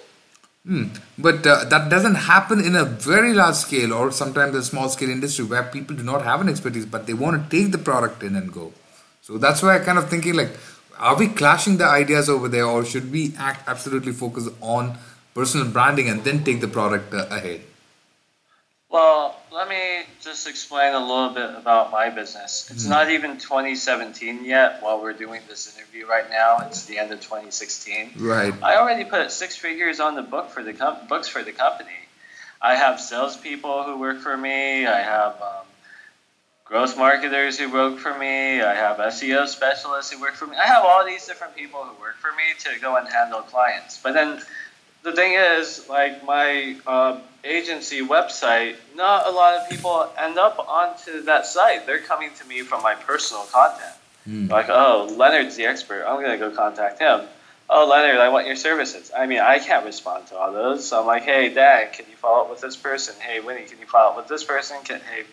Hmm. 0.66 0.86
But 1.18 1.46
uh, 1.46 1.66
that 1.66 1.90
doesn't 1.90 2.16
happen 2.16 2.64
in 2.64 2.76
a 2.76 2.86
very 2.86 3.34
large 3.34 3.56
scale 3.56 3.92
or 3.92 4.12
sometimes 4.12 4.56
a 4.56 4.64
small 4.64 4.88
scale 4.88 5.10
industry 5.10 5.44
where 5.44 5.64
people 5.64 5.96
do 5.96 6.04
not 6.04 6.24
have 6.24 6.40
an 6.40 6.48
expertise 6.48 6.86
but 6.86 7.06
they 7.06 7.14
want 7.14 7.44
to 7.44 7.58
take 7.58 7.74
the 7.74 7.78
product 7.78 8.24
in 8.24 8.36
and 8.36 8.54
go. 8.54 8.72
So 9.22 9.38
that's 9.38 9.62
why 9.62 9.76
I 9.76 9.80
kind 9.80 9.98
of 9.98 10.10
thinking 10.10 10.36
like, 10.36 10.52
are 10.98 11.18
we 11.18 11.28
clashing 11.28 11.78
the 11.78 11.86
ideas 11.86 12.30
over 12.30 12.48
there 12.48 12.66
or 12.66 12.86
should 12.86 13.12
we 13.12 13.34
act 13.38 13.68
absolutely 13.68 14.14
focus 14.14 14.48
on 14.62 14.98
personal 15.34 15.68
branding 15.68 16.08
and 16.08 16.24
then 16.24 16.46
take 16.46 16.62
the 16.62 16.68
product 16.68 17.14
uh, 17.14 17.28
ahead? 17.30 17.62
Well, 18.94 19.36
let 19.52 19.68
me 19.68 20.04
just 20.22 20.46
explain 20.48 20.94
a 20.94 21.00
little 21.00 21.30
bit 21.32 21.50
about 21.56 21.92
my 21.92 22.12
business. 22.12 22.70
It's 22.70 22.86
Mhm. 22.86 22.90
not 22.90 23.10
even 23.10 23.40
2017 23.40 24.46
yet 24.46 24.84
while 24.84 25.00
we're 25.02 25.14
doing 25.14 25.42
this 25.50 25.76
interview 25.76 26.06
right 26.06 26.30
now. 26.30 26.60
It's 26.68 26.84
the 26.86 27.00
end 27.00 27.12
of 27.12 27.20
2016. 27.20 28.14
Right. 28.16 28.54
I 28.62 28.76
already 28.76 29.04
put 29.04 29.32
six 29.32 29.56
figures 29.56 30.00
on 30.00 30.14
the 30.14 30.22
book 30.22 30.52
for 30.52 30.62
the 30.62 30.74
com- 30.74 31.08
books 31.08 31.28
for 31.28 31.42
the 31.42 31.52
company. 31.52 31.90
I 32.62 32.76
have 32.76 33.02
salespeople 33.02 33.82
who 33.82 33.98
work 33.98 34.22
for 34.22 34.38
me. 34.38 34.86
I 34.86 35.02
have 35.02 35.42
um, 35.42 35.66
growth 36.64 36.96
marketers 36.96 37.58
who 37.58 37.70
work 37.70 37.98
for 37.98 38.14
me. 38.14 38.62
I 38.62 38.76
have 38.76 38.98
SEO 39.00 39.48
specialists 39.48 40.12
who 40.12 40.22
work 40.22 40.36
for 40.36 40.46
me. 40.46 40.56
I 40.56 40.68
have 40.68 40.86
all 40.86 41.04
these 41.04 41.26
different 41.26 41.56
people 41.56 41.84
who 41.84 42.00
work 42.00 42.18
for 42.18 42.32
me 42.34 42.44
to 42.60 42.80
go 42.80 42.96
and 42.96 43.08
handle 43.08 43.42
clients. 43.42 43.98
But 43.98 44.14
then 44.14 44.40
the 45.02 45.14
thing 45.14 45.34
is, 45.34 45.90
like 45.90 46.24
my 46.24 46.76
uh, 46.86 47.18
agency 47.44 48.02
website, 48.02 48.76
not 48.96 49.28
a 49.28 49.32
lot 49.32 49.56
of 49.56 49.70
people 49.70 50.10
end 50.18 50.38
up 50.38 50.60
onto 50.60 51.22
that 51.24 51.46
site. 51.46 51.86
They're 51.86 52.00
coming 52.00 52.30
to 52.40 52.46
me 52.48 52.62
from 52.62 52.82
my 52.82 52.96
personal 52.96 53.44
content. 53.44 53.94
Mm. 54.28 54.50
Like, 54.50 54.70
oh, 54.70 55.14
Leonard's 55.18 55.56
the 55.56 55.66
expert. 55.66 56.06
I'm 56.08 56.22
gonna 56.22 56.38
go 56.38 56.52
contact 56.52 57.00
him. 57.00 57.22
Oh, 57.70 57.88
Leonard, 57.88 58.20
I 58.20 58.30
want 58.30 58.46
your 58.48 58.56
services. 58.56 59.12
I 59.18 59.26
mean, 59.26 59.40
I 59.40 59.60
can't 59.60 59.86
respond 59.86 60.28
to 60.28 60.38
all 60.38 60.52
those. 60.54 60.88
So 60.88 61.00
I'm 61.00 61.08
like, 61.08 61.24
hey, 61.24 61.54
Dan, 61.54 61.88
can 61.92 62.06
you 62.10 62.16
follow 62.16 62.44
up 62.44 62.50
with 62.50 62.62
this 62.62 62.76
person? 62.76 63.16
Hey, 63.20 63.40
Winnie, 63.40 63.64
can 63.66 63.80
you 63.80 63.86
follow 63.86 64.12
up 64.12 64.18
with 64.18 64.28
this 64.28 64.44
person? 64.44 64.78
Can, 64.84 65.00
hey, 65.00 65.24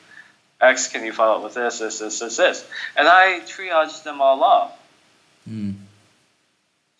X, 0.60 0.88
can 0.88 1.04
you 1.04 1.12
follow 1.12 1.36
up 1.38 1.42
with 1.44 1.54
this, 1.54 1.78
this, 1.80 1.98
this, 1.98 2.18
this, 2.18 2.36
this? 2.36 2.66
And 2.96 3.06
I 3.08 3.40
triage 3.40 4.02
them 4.02 4.20
all 4.20 4.42
off 4.42 4.76
Mm. 5.48 5.74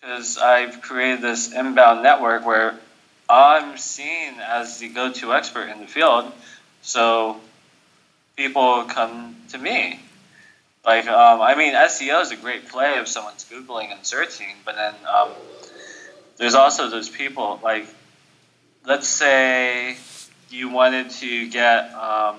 because 0.00 0.38
I've 0.38 0.80
created 0.80 1.20
this 1.20 1.52
inbound 1.52 2.02
network 2.02 2.44
where 2.46 2.78
I'm 3.30 3.78
seen 3.78 4.34
as 4.40 4.78
the 4.78 4.88
go-to 4.88 5.32
expert 5.32 5.68
in 5.68 5.80
the 5.80 5.86
field. 5.86 6.32
So 6.82 7.40
people 8.36 8.84
come 8.84 9.36
to 9.50 9.58
me. 9.58 10.00
Like, 10.84 11.06
um, 11.06 11.40
I 11.40 11.54
mean, 11.54 11.74
SEO 11.74 12.22
is 12.22 12.32
a 12.32 12.36
great 12.36 12.68
play 12.68 12.94
if 12.98 13.06
someone's 13.06 13.44
Googling 13.44 13.92
and 13.92 14.04
searching, 14.04 14.54
but 14.64 14.76
then 14.76 14.94
um, 15.06 15.28
there's 16.38 16.54
also 16.54 16.88
those 16.88 17.08
people, 17.08 17.60
like, 17.62 17.86
let's 18.86 19.06
say 19.06 19.96
you 20.48 20.70
wanted 20.70 21.10
to 21.10 21.48
get 21.50 21.92
um, 21.94 22.36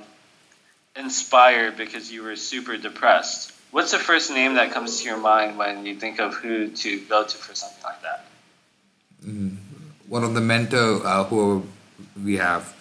inspired 0.96 1.78
because 1.78 2.12
you 2.12 2.24
were 2.24 2.36
super 2.36 2.78
depressed. 2.78 3.54
What's 3.70 3.92
the 3.92 4.00
first 4.00 4.32
name 4.32 4.56
that 4.56 4.72
comes 4.72 5.00
to 5.02 5.08
your 5.08 5.18
mind 5.18 5.58
when 5.58 5.86
you 5.86 5.96
think 5.96 6.20
of 6.20 6.34
who 6.36 6.70
to 6.70 7.00
go 7.02 7.24
to 7.24 7.38
for 7.38 7.56
something 7.56 7.84
like 7.84 8.02
that? 8.02 8.26
Mm. 9.24 9.56
One 10.12 10.26
of 10.26 10.34
the 10.34 10.42
mentor 10.42 11.08
uh, 11.08 11.24
who 11.24 11.64
we 12.22 12.36
have. 12.36 12.76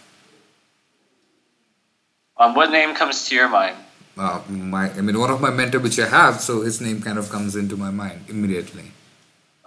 Um, 2.36 2.56
what 2.56 2.72
name 2.72 2.92
comes 2.92 3.28
to 3.28 3.36
your 3.36 3.48
mind? 3.48 3.76
Uh, 4.18 4.40
my, 4.48 4.90
I 4.90 5.00
mean, 5.00 5.16
one 5.16 5.30
of 5.30 5.40
my 5.40 5.50
mentor 5.50 5.78
which 5.78 6.00
I 6.00 6.08
have, 6.08 6.40
so 6.40 6.62
his 6.62 6.80
name 6.80 7.00
kind 7.00 7.18
of 7.18 7.30
comes 7.30 7.54
into 7.54 7.76
my 7.76 7.92
mind 7.92 8.24
immediately. 8.26 8.90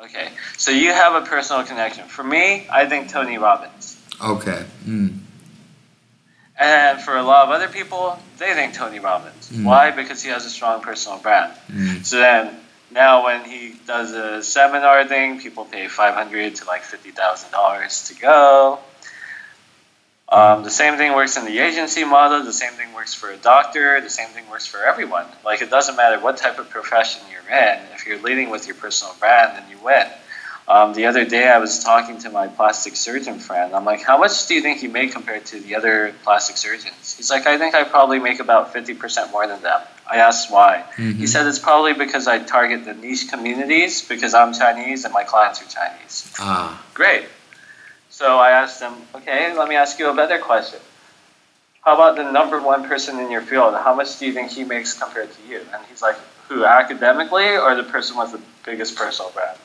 Okay, 0.03 0.27
so 0.57 0.71
you 0.71 0.91
have 0.91 1.15
a 1.15 1.25
personal 1.25 1.63
connection. 1.63 2.03
For 2.03 2.21
me, 2.21 2.67
I 2.69 2.85
think 2.85 3.07
Tony 3.07 3.37
Robbins. 3.37 3.97
Okay. 4.21 4.65
Mm. 4.83 5.19
And 6.59 6.99
for 6.99 7.15
a 7.15 7.23
lot 7.23 7.45
of 7.45 7.51
other 7.51 7.69
people, 7.69 8.19
they 8.39 8.53
think 8.55 8.73
Tony 8.73 8.99
Robbins. 8.99 9.49
Mm. 9.53 9.63
Why? 9.63 9.91
Because 9.91 10.21
he 10.21 10.29
has 10.31 10.45
a 10.45 10.49
strong 10.49 10.81
personal 10.81 11.17
brand. 11.19 11.53
Mm. 11.71 12.03
So 12.03 12.17
then, 12.17 12.59
now 12.93 13.25
when 13.25 13.43
he 13.45 13.75
does 13.87 14.13
a 14.13 14.43
seminar 14.43 15.05
thing, 15.07 15.39
people 15.39 15.65
pay 15.65 15.87
five 15.87 16.13
hundred 16.13 16.55
to 16.55 16.65
like 16.65 16.83
fifty 16.83 17.11
thousand 17.11 17.51
dollars 17.51 18.07
to 18.09 18.15
go. 18.15 18.79
Um, 20.29 20.63
the 20.63 20.71
same 20.71 20.97
thing 20.97 21.13
works 21.13 21.37
in 21.37 21.45
the 21.45 21.59
agency 21.59 22.03
model. 22.03 22.43
The 22.43 22.53
same 22.53 22.73
thing 22.73 22.93
works 22.93 23.13
for 23.13 23.29
a 23.29 23.37
doctor. 23.37 24.01
The 24.01 24.09
same 24.09 24.29
thing 24.29 24.49
works 24.49 24.65
for 24.65 24.79
everyone. 24.79 25.25
Like 25.45 25.61
it 25.61 25.69
doesn't 25.69 25.95
matter 25.95 26.19
what 26.19 26.37
type 26.37 26.57
of 26.57 26.69
profession 26.69 27.21
you're 27.31 27.55
in. 27.55 27.79
If 27.93 28.07
you're 28.07 28.19
leading 28.19 28.49
with 28.49 28.65
your 28.65 28.75
personal 28.75 29.13
brand, 29.19 29.57
then 29.57 29.69
you 29.69 29.77
win. 29.83 30.07
Um, 30.67 30.93
the 30.93 31.07
other 31.07 31.25
day, 31.25 31.49
I 31.49 31.57
was 31.57 31.83
talking 31.83 32.17
to 32.19 32.29
my 32.29 32.47
plastic 32.47 32.95
surgeon 32.95 33.37
friend. 33.37 33.75
I'm 33.75 33.85
like, 33.85 34.01
"How 34.01 34.17
much 34.17 34.47
do 34.47 34.55
you 34.55 34.61
think 34.61 34.81
you 34.81 34.89
make 34.89 35.11
compared 35.11 35.45
to 35.47 35.59
the 35.59 35.75
other 35.75 36.15
plastic 36.23 36.57
surgeons?" 36.57 37.02
He's 37.17 37.29
like, 37.29 37.45
"I 37.47 37.57
think 37.57 37.75
I 37.75 37.83
probably 37.83 38.19
make 38.19 38.39
about 38.39 38.73
fifty 38.73 38.93
percent 38.93 39.31
more 39.31 39.45
than 39.47 39.61
them." 39.61 39.81
I 40.11 40.17
asked 40.17 40.51
why. 40.51 40.83
He 40.97 41.03
Mhm. 41.03 41.27
said 41.29 41.47
it's 41.47 41.59
probably 41.59 41.93
because 41.93 42.27
I 42.27 42.39
target 42.39 42.85
the 42.85 42.93
niche 42.93 43.29
communities 43.29 44.01
because 44.01 44.33
I'm 44.33 44.53
Chinese 44.53 45.05
and 45.05 45.13
my 45.13 45.23
clients 45.23 45.61
are 45.61 45.65
Chinese. 45.65 46.27
Ah. 46.39 46.81
Great. 46.93 47.25
So 48.09 48.37
I 48.37 48.51
asked 48.51 48.79
him, 48.81 48.93
okay, 49.15 49.53
let 49.55 49.67
me 49.67 49.75
ask 49.75 49.97
you 49.97 50.07
a 50.09 50.13
better 50.13 50.37
question. 50.37 50.79
How 51.81 51.95
about 51.95 52.15
the 52.15 52.29
number 52.31 52.59
one 52.61 52.87
person 52.87 53.17
in 53.19 53.31
your 53.31 53.41
field? 53.41 53.73
How 53.75 53.95
much 53.95 54.19
do 54.19 54.25
you 54.27 54.33
think 54.33 54.51
he 54.51 54.63
makes 54.63 54.93
compared 54.93 55.29
to 55.33 55.41
you? 55.49 55.61
And 55.73 55.81
he's 55.89 56.01
like, 56.01 56.17
who, 56.47 56.63
academically 56.65 57.57
or 57.57 57.73
the 57.75 57.83
person 57.83 58.15
with 58.17 58.31
the 58.33 58.41
biggest 58.65 58.95
personal 58.95 59.31
brand? 59.31 59.57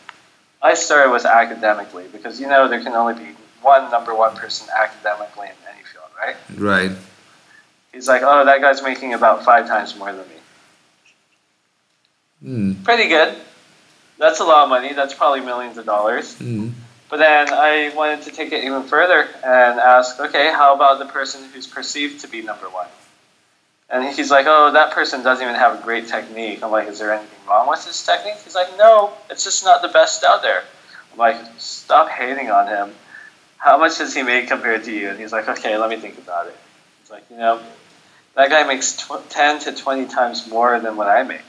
I 0.62 0.74
started 0.74 1.10
with 1.12 1.26
academically 1.26 2.06
because 2.10 2.40
you 2.40 2.46
know 2.48 2.68
there 2.68 2.82
can 2.82 2.94
only 2.94 3.14
be 3.14 3.36
one 3.60 3.90
number 3.90 4.14
one 4.14 4.34
person 4.36 4.66
academically 4.74 5.48
in 5.48 5.58
any 5.72 5.82
field, 5.84 6.10
right? 6.18 6.36
Right. 6.56 6.92
He's 7.92 8.08
like, 8.08 8.22
oh, 8.24 8.44
that 8.44 8.60
guy's 8.60 8.82
making 8.82 9.14
about 9.14 9.44
five 9.44 9.66
times 9.66 9.96
more 9.96 10.12
than 10.12 10.24
me. 10.28 10.34
Mm. 12.44 12.84
Pretty 12.84 13.08
good. 13.08 13.36
That's 14.18 14.40
a 14.40 14.44
lot 14.44 14.64
of 14.64 14.68
money. 14.68 14.92
That's 14.92 15.14
probably 15.14 15.40
millions 15.40 15.78
of 15.78 15.86
dollars. 15.86 16.36
Mm. 16.38 16.72
But 17.08 17.18
then 17.18 17.48
I 17.50 17.92
wanted 17.96 18.22
to 18.22 18.30
take 18.30 18.52
it 18.52 18.64
even 18.64 18.82
further 18.82 19.28
and 19.42 19.80
ask, 19.80 20.20
okay, 20.20 20.52
how 20.52 20.74
about 20.74 20.98
the 20.98 21.06
person 21.06 21.42
who's 21.52 21.66
perceived 21.66 22.20
to 22.20 22.28
be 22.28 22.42
number 22.42 22.68
one? 22.68 22.88
And 23.90 24.14
he's 24.14 24.30
like, 24.30 24.44
oh, 24.46 24.72
that 24.72 24.92
person 24.92 25.22
doesn't 25.22 25.42
even 25.42 25.54
have 25.54 25.80
a 25.80 25.82
great 25.82 26.08
technique. 26.08 26.62
I'm 26.62 26.70
like, 26.70 26.88
is 26.88 26.98
there 26.98 27.12
anything 27.12 27.38
wrong 27.48 27.68
with 27.68 27.86
his 27.86 28.04
technique? 28.04 28.36
He's 28.44 28.54
like, 28.54 28.76
no, 28.76 29.12
it's 29.30 29.44
just 29.44 29.64
not 29.64 29.80
the 29.80 29.88
best 29.88 30.22
out 30.24 30.42
there. 30.42 30.62
I'm 31.12 31.18
like, 31.18 31.36
stop 31.56 32.10
hating 32.10 32.50
on 32.50 32.66
him. 32.66 32.94
How 33.56 33.78
much 33.78 33.96
does 33.96 34.14
he 34.14 34.22
make 34.22 34.48
compared 34.48 34.84
to 34.84 34.92
you? 34.92 35.08
And 35.08 35.18
he's 35.18 35.32
like, 35.32 35.48
okay, 35.48 35.78
let 35.78 35.88
me 35.88 35.96
think 35.96 36.18
about 36.18 36.48
it. 36.48 36.56
He's 37.08 37.14
like, 37.14 37.30
you 37.30 37.38
know, 37.38 37.58
that 38.34 38.50
guy 38.50 38.64
makes 38.64 38.94
tw- 38.96 39.26
10 39.30 39.60
to 39.60 39.72
20 39.72 40.06
times 40.08 40.46
more 40.46 40.78
than 40.78 40.96
what 40.96 41.06
I 41.08 41.22
make. 41.22 41.40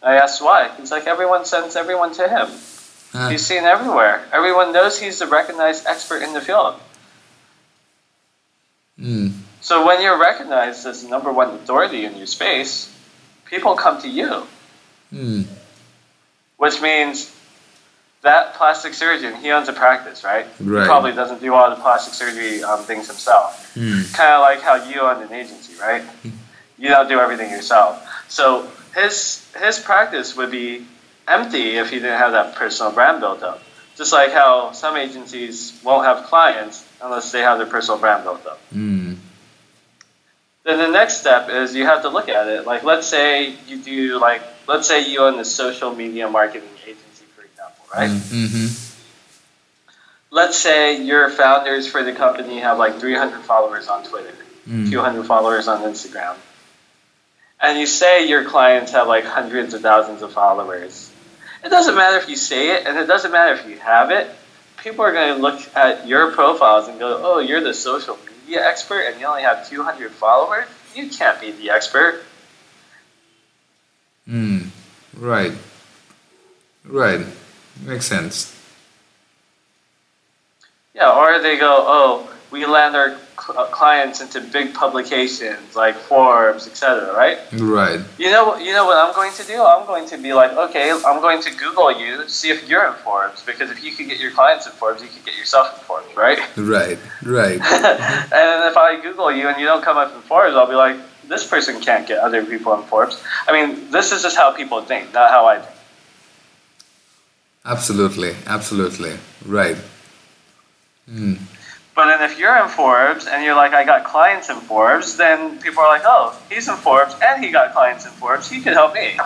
I 0.00 0.14
asked 0.14 0.40
why. 0.40 0.70
He's 0.76 0.92
like, 0.92 1.08
everyone 1.08 1.44
sends 1.44 1.74
everyone 1.74 2.14
to 2.14 2.28
him. 2.28 2.46
Ah. 3.12 3.28
He's 3.28 3.44
seen 3.44 3.64
everywhere. 3.64 4.24
Everyone 4.32 4.72
knows 4.72 5.00
he's 5.00 5.18
the 5.18 5.26
recognized 5.26 5.84
expert 5.86 6.22
in 6.22 6.32
the 6.32 6.40
field. 6.40 6.76
Mm. 9.00 9.32
So 9.60 9.84
when 9.84 10.00
you're 10.00 10.18
recognized 10.20 10.86
as 10.86 11.02
the 11.02 11.08
number 11.08 11.32
one 11.32 11.48
authority 11.50 12.04
in 12.04 12.16
your 12.16 12.26
space, 12.28 12.94
people 13.46 13.74
come 13.74 14.00
to 14.02 14.08
you, 14.08 14.46
Mm. 15.12 15.46
which 16.56 16.80
means 16.80 17.33
that 18.24 18.54
plastic 18.54 18.94
surgeon, 18.94 19.34
he 19.36 19.50
owns 19.52 19.68
a 19.68 19.72
practice, 19.72 20.24
right? 20.24 20.46
Right. 20.58 20.82
He 20.82 20.86
probably 20.86 21.12
doesn't 21.12 21.40
do 21.40 21.54
all 21.54 21.70
the 21.70 21.76
plastic 21.76 22.14
surgery 22.14 22.64
um, 22.64 22.80
things 22.80 23.06
himself. 23.06 23.74
Mm. 23.74 24.12
Kind 24.12 24.32
of 24.32 24.40
like 24.40 24.60
how 24.60 24.74
you 24.88 25.00
own 25.00 25.22
an 25.22 25.32
agency, 25.32 25.80
right? 25.80 26.02
You 26.76 26.88
don't 26.88 27.08
do 27.08 27.20
everything 27.20 27.50
yourself. 27.50 28.04
So 28.28 28.68
his 28.94 29.46
his 29.60 29.78
practice 29.78 30.36
would 30.36 30.50
be 30.50 30.86
empty 31.28 31.76
if 31.76 31.90
he 31.90 31.96
didn't 31.96 32.18
have 32.18 32.32
that 32.32 32.56
personal 32.56 32.92
brand 32.92 33.20
built 33.20 33.42
up. 33.42 33.62
Just 33.96 34.12
like 34.12 34.32
how 34.32 34.72
some 34.72 34.96
agencies 34.96 35.80
won't 35.84 36.04
have 36.04 36.26
clients 36.26 36.84
unless 37.00 37.30
they 37.30 37.40
have 37.40 37.58
their 37.58 37.66
personal 37.66 38.00
brand 38.00 38.24
built 38.24 38.44
up. 38.46 38.60
Mm. 38.74 39.16
Then 40.64 40.78
the 40.78 40.88
next 40.88 41.18
step 41.18 41.48
is 41.50 41.76
you 41.76 41.84
have 41.84 42.02
to 42.02 42.08
look 42.08 42.28
at 42.28 42.48
it. 42.48 42.66
Like 42.66 42.82
let's 42.82 43.06
say 43.06 43.54
you 43.68 43.76
do 43.76 44.18
like 44.18 44.42
let's 44.66 44.88
say 44.88 45.08
you 45.08 45.20
own 45.20 45.38
a 45.38 45.44
social 45.44 45.94
media 45.94 46.28
marketing 46.28 46.68
agency, 46.82 47.13
right? 47.96 48.10
Mm-hmm. 48.10 48.80
Let's 50.30 50.56
say 50.56 51.02
your 51.02 51.30
founders 51.30 51.86
for 51.86 52.02
the 52.02 52.12
company 52.12 52.58
have 52.60 52.78
like 52.78 52.98
300 52.98 53.42
followers 53.42 53.88
on 53.88 54.04
Twitter, 54.04 54.34
Mm. 54.68 54.90
200 54.90 55.26
followers 55.26 55.68
on 55.68 55.82
Instagram, 55.82 56.36
and 57.60 57.78
you 57.78 57.86
say 57.86 58.26
your 58.26 58.44
clients 58.44 58.92
have 58.92 59.06
like 59.06 59.24
hundreds 59.24 59.74
of 59.74 59.82
thousands 59.82 60.22
of 60.22 60.32
followers. 60.32 61.12
It 61.62 61.68
doesn't 61.68 61.94
matter 61.94 62.16
if 62.16 62.28
you 62.30 62.36
say 62.36 62.70
it, 62.74 62.86
and 62.86 62.96
it 62.98 63.06
doesn't 63.06 63.30
matter 63.30 63.52
if 63.54 63.68
you 63.68 63.78
have 63.78 64.10
it. 64.10 64.28
People 64.78 65.04
are 65.04 65.12
going 65.12 65.34
to 65.36 65.40
look 65.40 65.60
at 65.76 66.06
your 66.08 66.32
profiles 66.32 66.88
and 66.88 66.98
go, 66.98 67.20
"Oh, 67.22 67.38
you're 67.40 67.60
the 67.60 67.74
social 67.74 68.18
media 68.26 68.66
expert, 68.66 69.00
and 69.02 69.20
you 69.20 69.26
only 69.26 69.42
have 69.42 69.68
200 69.68 70.10
followers. 70.12 70.66
You 70.94 71.08
can't 71.10 71.38
be 71.40 71.52
the 71.52 71.70
expert." 71.70 72.22
Mm. 74.28 74.68
Right. 75.16 75.52
Right. 76.84 77.24
Makes 77.82 78.06
sense. 78.06 78.54
Yeah, 80.94 81.10
or 81.12 81.40
they 81.40 81.58
go, 81.58 81.84
oh, 81.86 82.30
we 82.52 82.64
land 82.66 82.94
our 82.94 83.16
cl- 83.36 83.58
uh, 83.58 83.66
clients 83.66 84.20
into 84.20 84.40
big 84.40 84.74
publications 84.74 85.74
like 85.74 85.96
Forbes, 85.96 86.68
etc. 86.68 87.12
Right? 87.12 87.38
Right. 87.52 88.00
You 88.16 88.30
know, 88.30 88.56
you 88.56 88.72
know 88.72 88.84
what 88.86 88.96
I'm 88.96 89.12
going 89.12 89.32
to 89.32 89.42
do? 89.44 89.60
I'm 89.60 89.86
going 89.86 90.06
to 90.08 90.16
be 90.18 90.32
like, 90.32 90.52
okay, 90.52 90.92
I'm 90.92 91.20
going 91.20 91.42
to 91.42 91.50
Google 91.56 91.90
you, 92.00 92.28
see 92.28 92.50
if 92.50 92.68
you're 92.68 92.86
in 92.86 92.94
Forbes, 92.94 93.42
because 93.42 93.72
if 93.72 93.82
you 93.82 93.92
could 93.92 94.06
get 94.08 94.20
your 94.20 94.30
clients 94.30 94.66
in 94.66 94.72
Forbes, 94.72 95.02
you 95.02 95.08
could 95.08 95.24
get 95.24 95.36
yourself 95.36 95.76
in 95.76 95.84
Forbes, 95.84 96.16
right? 96.16 96.38
Right. 96.56 96.98
Right. 97.24 97.60
and 97.60 98.70
if 98.70 98.76
I 98.76 99.00
Google 99.02 99.32
you 99.32 99.48
and 99.48 99.58
you 99.60 99.66
don't 99.66 99.82
come 99.82 99.96
up 99.96 100.14
in 100.14 100.20
Forbes, 100.22 100.54
I'll 100.54 100.68
be 100.68 100.74
like, 100.74 100.96
this 101.26 101.46
person 101.46 101.80
can't 101.80 102.06
get 102.06 102.18
other 102.18 102.44
people 102.44 102.72
in 102.74 102.82
Forbes. 102.84 103.20
I 103.48 103.52
mean, 103.52 103.90
this 103.90 104.12
is 104.12 104.22
just 104.22 104.36
how 104.36 104.52
people 104.54 104.80
think, 104.82 105.12
not 105.12 105.30
how 105.30 105.46
I 105.46 105.58
think. 105.58 105.73
Absolutely. 107.64 108.34
Absolutely. 108.46 109.14
Right. 109.44 109.76
Hmm. 111.08 111.34
But 111.94 112.06
then 112.06 112.28
if 112.28 112.38
you're 112.38 112.56
in 112.60 112.68
Forbes 112.68 113.26
and 113.26 113.44
you're 113.44 113.54
like, 113.54 113.72
I 113.72 113.84
got 113.84 114.04
clients 114.04 114.50
in 114.50 114.56
Forbes, 114.56 115.16
then 115.16 115.60
people 115.60 115.82
are 115.82 115.88
like, 115.88 116.02
oh, 116.04 116.36
he's 116.50 116.68
in 116.68 116.74
Forbes 116.74 117.14
and 117.22 117.44
he 117.44 117.50
got 117.52 117.72
clients 117.72 118.04
in 118.04 118.10
Forbes. 118.12 118.50
He 118.50 118.60
could 118.60 118.72
help 118.72 118.94
me. 118.94 119.16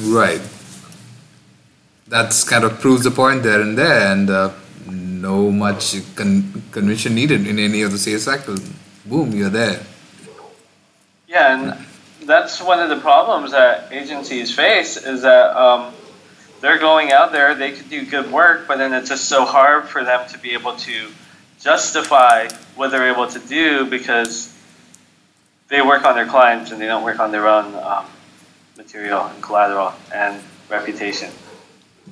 Right. 0.00 0.40
That's 2.08 2.44
kind 2.44 2.64
of 2.64 2.80
proves 2.80 3.04
the 3.04 3.10
point 3.10 3.42
there 3.42 3.60
and 3.60 3.78
there, 3.78 4.12
and 4.12 4.28
uh, 4.28 4.52
no 4.86 5.50
much 5.50 5.94
con- 6.14 6.62
conviction 6.70 7.14
needed 7.14 7.46
in 7.46 7.58
any 7.58 7.80
of 7.82 7.92
the 7.92 7.98
sales 7.98 8.24
cycle. 8.24 8.56
Boom, 9.06 9.32
you're 9.32 9.48
there. 9.48 9.82
Yeah, 11.26 11.54
and 11.56 11.86
that's 12.26 12.62
one 12.62 12.78
of 12.80 12.90
the 12.90 13.00
problems 13.00 13.52
that 13.52 13.90
agencies 13.90 14.54
face 14.54 14.98
is 14.98 15.22
that 15.22 15.56
um, 15.56 15.94
they're 16.64 16.78
going 16.78 17.12
out 17.12 17.30
there, 17.30 17.54
they 17.54 17.72
could 17.72 17.90
do 17.90 18.06
good 18.06 18.32
work, 18.32 18.66
but 18.66 18.78
then 18.78 18.94
it's 18.94 19.10
just 19.10 19.26
so 19.26 19.44
hard 19.44 19.84
for 19.86 20.02
them 20.02 20.26
to 20.30 20.38
be 20.38 20.54
able 20.54 20.74
to 20.76 21.08
justify 21.60 22.48
what 22.74 22.90
they're 22.90 23.12
able 23.12 23.26
to 23.26 23.38
do 23.38 23.84
because 23.84 24.50
they 25.68 25.82
work 25.82 26.06
on 26.06 26.14
their 26.14 26.24
clients 26.24 26.70
and 26.70 26.80
they 26.80 26.86
don't 26.86 27.04
work 27.04 27.20
on 27.20 27.32
their 27.32 27.46
own 27.48 27.74
um, 27.74 28.06
material 28.78 29.26
and 29.26 29.42
collateral 29.42 29.92
and 30.14 30.42
reputation 30.70 31.30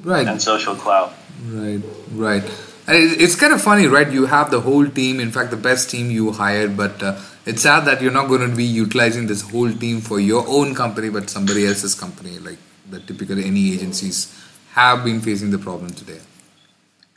Right. 0.05 0.29
and 0.29 0.41
social 0.43 0.75
clout. 0.75 1.15
Right, 1.47 1.81
right. 2.13 2.45
It's 2.89 3.37
kind 3.37 3.55
of 3.55 3.63
funny, 3.63 3.87
right? 3.87 4.11
You 4.13 4.27
have 4.27 4.51
the 4.51 4.61
whole 4.61 4.87
team, 4.87 5.19
in 5.19 5.31
fact, 5.31 5.51
the 5.51 5.57
best 5.57 5.89
team 5.89 6.11
you 6.11 6.31
hired, 6.33 6.77
but 6.77 7.03
uh, 7.03 7.19
it's 7.47 7.63
sad 7.63 7.87
that 7.87 8.03
you're 8.03 8.13
not 8.13 8.29
going 8.29 8.51
to 8.51 8.55
be 8.55 8.65
utilizing 8.65 9.29
this 9.29 9.41
whole 9.41 9.73
team 9.73 10.03
for 10.03 10.21
your 10.21 10.45
own 10.47 10.75
company, 10.75 11.09
but 11.09 11.31
somebody 11.31 11.67
else's 11.67 11.95
company, 11.95 12.39
like 12.39 12.59
the 12.93 13.01
typically 13.01 13.45
any 13.45 13.75
agencies 13.75 14.33
have 14.73 15.05
been 15.05 15.21
facing 15.21 15.51
the 15.51 15.59
problem 15.59 15.91
today. 15.93 16.21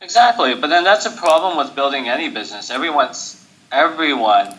Exactly, 0.02 0.56
but 0.56 0.68
then 0.68 0.84
that's 0.84 1.06
a 1.06 1.12
problem 1.12 1.58
with 1.58 1.76
building 1.76 2.08
any 2.10 2.30
business. 2.30 2.70
Everyone's 2.70 3.46
everyone 3.72 4.58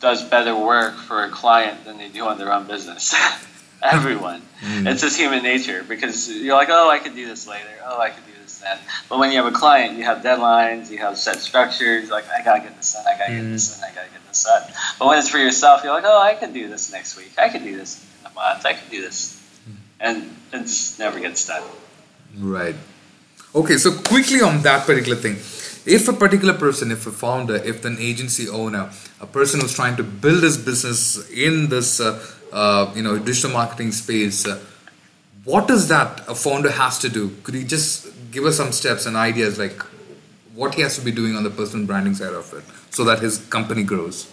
does 0.00 0.24
better 0.24 0.56
work 0.56 0.94
for 0.94 1.24
a 1.24 1.30
client 1.30 1.84
than 1.84 1.98
they 1.98 2.08
do 2.08 2.24
on 2.26 2.38
their 2.38 2.52
own 2.52 2.66
business. 2.66 3.14
everyone. 3.82 4.42
Mm. 4.60 4.90
It's 4.90 5.02
just 5.02 5.18
human 5.18 5.42
nature 5.42 5.84
because 5.86 6.30
you're 6.30 6.54
like, 6.54 6.68
oh, 6.70 6.88
I 6.88 6.98
could 6.98 7.14
do 7.14 7.26
this 7.26 7.46
later. 7.46 7.68
Oh, 7.84 8.00
I 8.00 8.10
could 8.10 8.24
do 8.26 8.32
this 8.40 8.58
then. 8.58 8.78
But 9.08 9.18
when 9.18 9.30
you 9.30 9.42
have 9.42 9.52
a 9.52 9.56
client, 9.56 9.98
you 9.98 10.04
have 10.04 10.22
deadlines, 10.22 10.90
you 10.90 10.98
have 10.98 11.18
set 11.18 11.40
structures. 11.40 12.10
Like, 12.10 12.24
I 12.30 12.44
gotta 12.44 12.60
get 12.60 12.76
this 12.76 12.92
done. 12.92 13.04
I 13.06 13.18
gotta 13.18 13.32
get 13.32 13.42
this 13.42 13.76
mm. 13.76 13.80
done. 13.80 13.90
I 13.90 13.94
gotta 13.94 14.10
get 14.10 14.28
this 14.28 14.44
done. 14.44 14.62
But 14.98 15.08
when 15.08 15.18
it's 15.18 15.28
for 15.28 15.38
yourself, 15.38 15.82
you're 15.84 15.92
like, 15.92 16.04
oh, 16.06 16.20
I 16.20 16.34
could 16.34 16.54
do 16.54 16.68
this 16.68 16.92
next 16.92 17.16
week. 17.16 17.32
I 17.38 17.48
could 17.48 17.64
do 17.64 17.76
this 17.76 18.04
in 18.20 18.30
a 18.30 18.34
month. 18.34 18.64
I 18.64 18.74
could 18.74 18.90
do 18.90 19.02
this, 19.02 19.41
and 20.02 20.36
it 20.52 20.62
just 20.62 20.98
never 20.98 21.18
gets 21.20 21.46
done. 21.46 21.62
Right. 22.38 22.76
Okay, 23.54 23.76
so 23.76 23.92
quickly 23.92 24.40
on 24.42 24.62
that 24.62 24.86
particular 24.86 25.16
thing. 25.16 25.36
If 25.84 26.08
a 26.08 26.12
particular 26.12 26.54
person, 26.54 26.90
if 26.90 27.06
a 27.06 27.12
founder, 27.12 27.56
if 27.56 27.84
an 27.84 27.96
agency 27.98 28.48
owner, 28.48 28.90
a 29.20 29.26
person 29.26 29.60
who's 29.60 29.74
trying 29.74 29.96
to 29.96 30.02
build 30.02 30.42
his 30.42 30.56
business 30.56 31.30
in 31.30 31.68
this, 31.68 32.00
uh, 32.00 32.24
uh, 32.52 32.92
you 32.94 33.02
know, 33.02 33.18
digital 33.18 33.50
marketing 33.50 33.92
space, 33.92 34.46
uh, 34.46 34.60
what 35.44 35.70
is 35.70 35.88
that 35.88 36.20
a 36.28 36.34
founder 36.34 36.70
has 36.70 36.98
to 37.00 37.08
do? 37.08 37.36
Could 37.42 37.54
you 37.54 37.64
just 37.64 38.08
give 38.30 38.44
us 38.44 38.56
some 38.56 38.72
steps 38.72 39.06
and 39.06 39.16
ideas 39.16 39.58
like 39.58 39.82
what 40.54 40.74
he 40.74 40.82
has 40.82 40.96
to 40.96 41.04
be 41.04 41.10
doing 41.10 41.34
on 41.36 41.42
the 41.42 41.50
personal 41.50 41.86
branding 41.86 42.14
side 42.14 42.32
of 42.32 42.52
it 42.54 42.64
so 42.94 43.04
that 43.04 43.18
his 43.18 43.38
company 43.38 43.82
grows? 43.82 44.30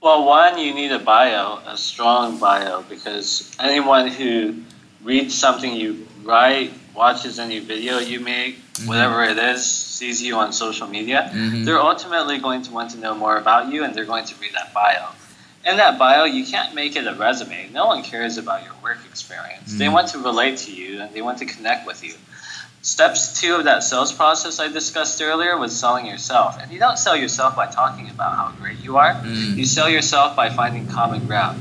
Well, 0.00 0.24
one, 0.24 0.58
you 0.58 0.74
need 0.74 0.92
a 0.92 1.00
bio, 1.00 1.58
a 1.66 1.76
strong 1.76 2.38
bio, 2.38 2.82
because 2.82 3.50
anyone 3.58 4.06
who 4.06 4.62
reads 5.02 5.34
something 5.34 5.74
you 5.74 6.06
write, 6.22 6.72
watches 6.94 7.40
any 7.40 7.58
video 7.58 7.98
you 7.98 8.20
make, 8.20 8.58
mm-hmm. 8.58 8.86
whatever 8.86 9.24
it 9.24 9.38
is, 9.38 9.64
sees 9.66 10.22
you 10.22 10.36
on 10.36 10.52
social 10.52 10.86
media, 10.86 11.30
mm-hmm. 11.34 11.64
they're 11.64 11.80
ultimately 11.80 12.38
going 12.38 12.62
to 12.62 12.72
want 12.72 12.92
to 12.92 12.98
know 12.98 13.12
more 13.12 13.38
about 13.38 13.72
you 13.72 13.82
and 13.82 13.92
they're 13.92 14.04
going 14.04 14.24
to 14.24 14.36
read 14.40 14.52
that 14.54 14.72
bio. 14.72 15.08
In 15.66 15.76
that 15.78 15.98
bio, 15.98 16.24
you 16.24 16.46
can't 16.46 16.76
make 16.76 16.94
it 16.94 17.04
a 17.08 17.14
resume. 17.14 17.68
No 17.72 17.86
one 17.86 18.04
cares 18.04 18.38
about 18.38 18.62
your 18.62 18.74
work 18.80 18.98
experience. 19.04 19.76
They 19.76 19.86
mm-hmm. 19.86 19.94
want 19.94 20.08
to 20.08 20.18
relate 20.18 20.58
to 20.58 20.72
you 20.72 21.00
and 21.02 21.12
they 21.12 21.22
want 21.22 21.38
to 21.38 21.44
connect 21.44 21.88
with 21.88 22.04
you. 22.04 22.14
Steps 22.82 23.40
two 23.40 23.56
of 23.56 23.64
that 23.64 23.82
sales 23.82 24.12
process 24.12 24.60
I 24.60 24.68
discussed 24.68 25.20
earlier 25.20 25.56
was 25.58 25.78
selling 25.78 26.06
yourself. 26.06 26.58
And 26.60 26.70
you 26.70 26.78
don't 26.78 26.98
sell 26.98 27.16
yourself 27.16 27.56
by 27.56 27.66
talking 27.66 28.08
about 28.08 28.36
how 28.36 28.52
great 28.60 28.78
you 28.78 28.96
are. 28.96 29.20
You 29.26 29.64
sell 29.66 29.88
yourself 29.90 30.36
by 30.36 30.50
finding 30.50 30.86
common 30.86 31.26
ground. 31.26 31.60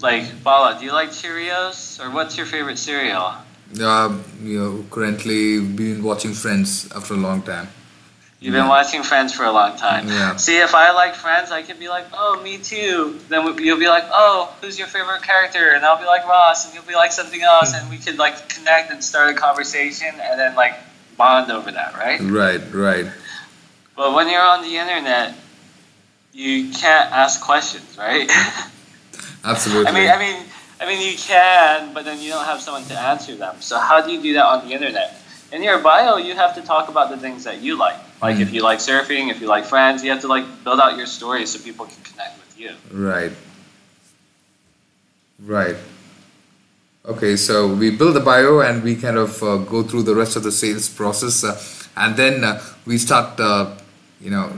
Like, 0.00 0.42
Bala, 0.44 0.78
do 0.78 0.84
you 0.84 0.92
like 0.92 1.10
Cheerios? 1.10 1.98
Or 1.98 2.10
what's 2.10 2.36
your 2.36 2.46
favorite 2.46 2.78
cereal? 2.78 3.34
Um, 3.82 4.24
you 4.42 4.58
know, 4.58 4.84
currently 4.90 5.60
been 5.60 6.02
watching 6.02 6.32
Friends 6.32 6.88
after 6.94 7.14
a 7.14 7.16
long 7.16 7.42
time. 7.42 7.68
You've 8.40 8.54
been 8.54 8.68
watching 8.68 9.02
Friends 9.02 9.32
for 9.32 9.44
a 9.44 9.50
long 9.50 9.76
time. 9.76 10.06
Yeah. 10.06 10.36
See, 10.36 10.60
if 10.60 10.72
I 10.72 10.92
like 10.92 11.16
Friends, 11.16 11.50
I 11.50 11.62
could 11.62 11.80
be 11.80 11.88
like, 11.88 12.06
oh, 12.12 12.40
me 12.40 12.58
too. 12.58 13.18
Then 13.28 13.44
you'll 13.58 13.80
be 13.80 13.88
like, 13.88 14.04
oh, 14.12 14.54
who's 14.60 14.78
your 14.78 14.86
favorite 14.86 15.22
character? 15.22 15.72
And 15.72 15.84
I'll 15.84 15.98
be 15.98 16.04
like 16.04 16.24
Ross, 16.24 16.64
and 16.64 16.74
you'll 16.74 16.84
be 16.84 16.94
like 16.94 17.10
something 17.10 17.42
else, 17.42 17.74
and 17.74 17.90
we 17.90 17.98
could 17.98 18.16
like 18.16 18.48
connect 18.48 18.92
and 18.92 19.02
start 19.02 19.34
a 19.34 19.38
conversation, 19.38 20.08
and 20.20 20.38
then 20.38 20.54
like 20.54 20.74
bond 21.16 21.50
over 21.50 21.72
that, 21.72 21.94
right? 21.94 22.20
Right, 22.20 22.60
right. 22.72 23.06
But 23.96 24.14
when 24.14 24.28
you're 24.28 24.40
on 24.40 24.62
the 24.62 24.76
internet, 24.76 25.34
you 26.32 26.70
can't 26.70 27.10
ask 27.10 27.40
questions, 27.40 27.98
right? 27.98 28.30
Absolutely. 29.44 29.88
I 29.88 29.92
mean, 29.92 30.10
I 30.10 30.18
mean, 30.18 30.46
I 30.80 30.86
mean, 30.86 31.10
you 31.10 31.18
can, 31.18 31.92
but 31.92 32.04
then 32.04 32.22
you 32.22 32.30
don't 32.30 32.44
have 32.44 32.60
someone 32.60 32.84
to 32.84 32.96
answer 32.96 33.34
them. 33.34 33.56
So 33.60 33.80
how 33.80 34.00
do 34.00 34.12
you 34.12 34.22
do 34.22 34.34
that 34.34 34.44
on 34.44 34.68
the 34.68 34.74
internet? 34.74 35.20
In 35.50 35.64
your 35.64 35.80
bio, 35.80 36.18
you 36.18 36.36
have 36.36 36.54
to 36.54 36.62
talk 36.62 36.88
about 36.88 37.10
the 37.10 37.16
things 37.16 37.42
that 37.42 37.60
you 37.60 37.76
like. 37.76 37.98
Like 38.20 38.40
if 38.40 38.52
you 38.52 38.62
like 38.62 38.78
surfing, 38.78 39.30
if 39.30 39.40
you 39.40 39.46
like 39.46 39.64
friends, 39.64 40.02
you 40.02 40.10
have 40.10 40.20
to 40.22 40.28
like 40.28 40.44
build 40.64 40.80
out 40.80 40.96
your 40.96 41.06
story 41.06 41.46
so 41.46 41.62
people 41.62 41.86
can 41.86 42.02
connect 42.02 42.38
with 42.38 42.58
you. 42.58 42.72
Right. 42.92 43.32
Right. 45.44 45.76
Okay, 47.06 47.36
so 47.36 47.72
we 47.72 47.90
build 47.90 48.16
the 48.16 48.20
bio 48.20 48.60
and 48.60 48.82
we 48.82 48.96
kind 48.96 49.16
of 49.16 49.42
uh, 49.42 49.56
go 49.58 49.82
through 49.82 50.02
the 50.02 50.14
rest 50.14 50.36
of 50.36 50.42
the 50.42 50.52
sales 50.52 50.88
process, 50.88 51.42
uh, 51.42 51.58
and 51.96 52.16
then 52.16 52.44
uh, 52.44 52.60
we 52.84 52.98
start, 52.98 53.40
uh, 53.40 53.74
you 54.20 54.30
know, 54.30 54.52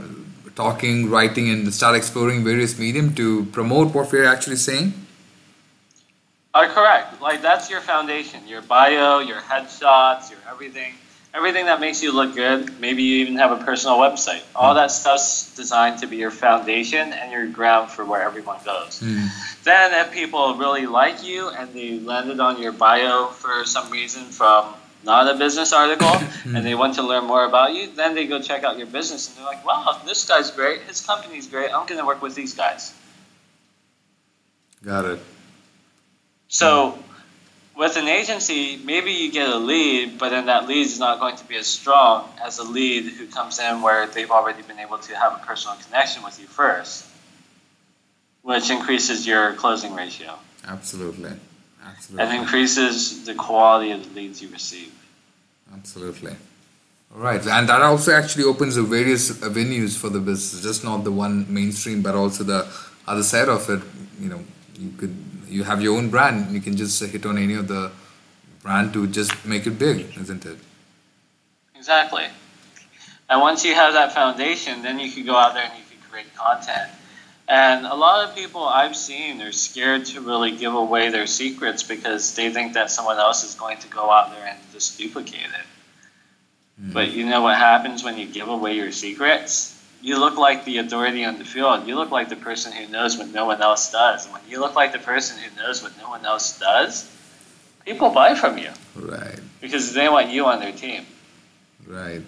talking, 0.55 1.09
writing, 1.09 1.49
and 1.49 1.73
start 1.73 1.95
exploring 1.95 2.43
various 2.43 2.77
medium 2.77 3.13
to 3.15 3.45
promote 3.45 3.93
what 3.93 4.11
we're 4.11 4.25
actually 4.25 4.57
saying. 4.57 4.91
Are 6.53 6.67
correct. 6.67 7.21
Like 7.21 7.41
that's 7.41 7.69
your 7.69 7.79
foundation, 7.79 8.45
your 8.45 8.61
bio, 8.63 9.19
your 9.19 9.39
headshots, 9.39 10.29
your 10.29 10.39
everything, 10.49 10.95
everything 11.33 11.65
that 11.65 11.79
makes 11.79 12.03
you 12.03 12.13
look 12.13 12.35
good. 12.35 12.79
Maybe 12.79 13.03
you 13.03 13.17
even 13.17 13.37
have 13.37 13.51
a 13.51 13.63
personal 13.63 13.97
website. 13.97 14.41
All 14.55 14.75
that 14.75 14.91
stuff's 14.91 15.55
designed 15.55 15.99
to 15.99 16.07
be 16.07 16.17
your 16.17 16.31
foundation 16.31 17.13
and 17.13 17.31
your 17.31 17.47
ground 17.47 17.89
for 17.89 18.05
where 18.05 18.21
everyone 18.21 18.59
goes. 18.65 18.99
Hmm. 18.99 19.27
Then, 19.63 20.05
if 20.05 20.11
people 20.11 20.55
really 20.55 20.87
like 20.87 21.23
you 21.23 21.49
and 21.49 21.73
they 21.73 21.99
landed 21.99 22.39
on 22.39 22.61
your 22.61 22.71
bio 22.71 23.27
for 23.27 23.63
some 23.65 23.89
reason 23.91 24.23
from 24.25 24.73
not 25.03 25.33
a 25.33 25.37
business 25.37 25.73
article 25.73 26.07
hmm. 26.17 26.55
and 26.55 26.65
they 26.65 26.75
want 26.75 26.95
to 26.95 27.03
learn 27.03 27.25
more 27.25 27.45
about 27.45 27.73
you, 27.73 27.91
then 27.91 28.15
they 28.15 28.27
go 28.27 28.41
check 28.41 28.63
out 28.63 28.77
your 28.77 28.87
business 28.87 29.29
and 29.29 29.37
they're 29.37 29.45
like, 29.45 29.65
wow, 29.65 29.99
this 30.05 30.27
guy's 30.27 30.51
great. 30.51 30.81
His 30.81 31.01
company's 31.05 31.47
great. 31.47 31.73
I'm 31.73 31.85
going 31.87 31.99
to 31.99 32.05
work 32.05 32.21
with 32.21 32.35
these 32.35 32.53
guys. 32.53 32.93
Got 34.83 35.05
it. 35.05 35.19
So, 36.47 36.97
with 37.81 37.97
an 37.97 38.07
agency, 38.07 38.77
maybe 38.85 39.11
you 39.11 39.31
get 39.31 39.49
a 39.49 39.57
lead, 39.57 40.19
but 40.19 40.29
then 40.29 40.45
that 40.45 40.67
lead 40.67 40.85
is 40.85 40.99
not 40.99 41.19
going 41.19 41.35
to 41.35 41.43
be 41.45 41.55
as 41.55 41.65
strong 41.65 42.29
as 42.39 42.59
a 42.59 42.63
lead 42.63 43.05
who 43.05 43.25
comes 43.25 43.57
in 43.57 43.81
where 43.81 44.05
they've 44.05 44.29
already 44.29 44.61
been 44.61 44.77
able 44.77 44.99
to 44.99 45.15
have 45.15 45.33
a 45.33 45.39
personal 45.43 45.75
connection 45.77 46.21
with 46.21 46.39
you 46.39 46.45
first, 46.45 47.07
which 48.43 48.69
increases 48.69 49.25
your 49.25 49.53
closing 49.53 49.95
ratio 49.95 50.37
Absolutely. 50.67 51.31
Absolutely. 51.83 52.23
and 52.23 52.41
increases 52.43 53.25
the 53.25 53.33
quality 53.33 53.89
of 53.89 53.99
the 54.03 54.11
leads 54.13 54.43
you 54.43 54.49
receive. 54.49 54.93
Absolutely. 55.73 56.35
All 57.15 57.21
right, 57.21 57.43
and 57.47 57.67
that 57.67 57.81
also 57.81 58.13
actually 58.13 58.43
opens 58.43 58.75
the 58.75 58.83
various 58.83 59.41
avenues 59.41 59.97
for 59.97 60.09
the 60.09 60.19
business, 60.19 60.61
just 60.61 60.83
not 60.83 61.03
the 61.03 61.11
one 61.11 61.51
mainstream, 61.51 62.03
but 62.03 62.13
also 62.13 62.43
the 62.43 62.67
other 63.07 63.23
side 63.23 63.49
of 63.49 63.67
it. 63.71 63.81
You 64.19 64.29
know, 64.29 64.43
you 64.77 64.91
could 64.99 65.15
you 65.51 65.63
have 65.63 65.81
your 65.81 65.97
own 65.97 66.09
brand, 66.09 66.53
you 66.53 66.61
can 66.61 66.77
just 66.77 67.03
hit 67.03 67.25
on 67.25 67.37
any 67.37 67.55
of 67.55 67.67
the 67.67 67.91
brand 68.63 68.93
to 68.93 69.05
just 69.07 69.45
make 69.45 69.67
it 69.67 69.77
big, 69.77 70.17
isn't 70.17 70.45
it? 70.45 70.57
Exactly. 71.75 72.25
And 73.29 73.41
once 73.41 73.65
you 73.65 73.75
have 73.75 73.93
that 73.93 74.13
foundation, 74.13 74.81
then 74.81 74.99
you 74.99 75.11
can 75.11 75.25
go 75.25 75.35
out 75.35 75.53
there 75.53 75.63
and 75.63 75.73
you 75.73 75.83
can 75.89 76.09
create 76.09 76.33
content. 76.35 76.89
And 77.47 77.85
a 77.85 77.95
lot 77.95 78.27
of 78.27 78.35
people 78.35 78.63
I've 78.63 78.95
seen 78.95 79.41
are 79.41 79.51
scared 79.51 80.05
to 80.07 80.21
really 80.21 80.55
give 80.55 80.73
away 80.73 81.09
their 81.09 81.27
secrets 81.27 81.83
because 81.83 82.33
they 82.35 82.49
think 82.49 82.73
that 82.73 82.89
someone 82.89 83.17
else 83.17 83.43
is 83.43 83.55
going 83.55 83.79
to 83.79 83.87
go 83.89 84.09
out 84.09 84.31
there 84.31 84.45
and 84.45 84.57
just 84.71 84.97
duplicate 84.97 85.41
it. 85.41 85.65
Mm-hmm. 86.81 86.93
But 86.93 87.11
you 87.11 87.25
know 87.25 87.41
what 87.41 87.57
happens 87.57 88.03
when 88.03 88.17
you 88.17 88.25
give 88.25 88.47
away 88.47 88.75
your 88.75 88.91
secrets? 88.91 89.77
You 90.01 90.19
look 90.19 90.37
like 90.37 90.65
the 90.65 90.79
authority 90.79 91.23
on 91.25 91.37
the 91.37 91.45
field. 91.45 91.87
You 91.87 91.95
look 91.95 92.09
like 92.09 92.29
the 92.29 92.35
person 92.35 92.71
who 92.71 92.87
knows 92.91 93.17
what 93.17 93.29
no 93.29 93.45
one 93.45 93.61
else 93.61 93.91
does. 93.91 94.25
And 94.25 94.33
when 94.33 94.41
you 94.49 94.59
look 94.59 94.75
like 94.75 94.93
the 94.93 94.99
person 94.99 95.37
who 95.37 95.55
knows 95.61 95.83
what 95.83 95.95
no 95.99 96.09
one 96.09 96.25
else 96.25 96.57
does, 96.59 97.09
people 97.85 98.09
buy 98.09 98.33
from 98.33 98.57
you. 98.57 98.69
Right. 98.95 99.39
Because 99.61 99.93
they 99.93 100.09
want 100.09 100.29
you 100.29 100.45
on 100.47 100.59
their 100.59 100.71
team. 100.71 101.05
Right. 101.87 102.23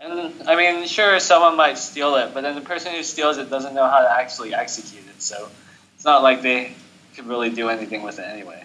And 0.00 0.32
I 0.48 0.56
mean, 0.56 0.86
sure, 0.86 1.18
someone 1.20 1.56
might 1.56 1.78
steal 1.78 2.16
it, 2.16 2.32
but 2.34 2.42
then 2.42 2.54
the 2.54 2.60
person 2.60 2.92
who 2.92 3.02
steals 3.02 3.38
it 3.38 3.50
doesn't 3.50 3.74
know 3.74 3.86
how 3.86 4.00
to 4.00 4.10
actually 4.10 4.54
execute 4.54 5.04
it. 5.08 5.22
So 5.22 5.48
it's 5.94 6.04
not 6.04 6.22
like 6.22 6.42
they 6.42 6.74
could 7.14 7.26
really 7.26 7.50
do 7.50 7.68
anything 7.68 8.02
with 8.02 8.18
it 8.18 8.26
anyway. 8.26 8.64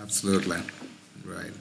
Absolutely. 0.00 0.58
Right. 1.24 1.52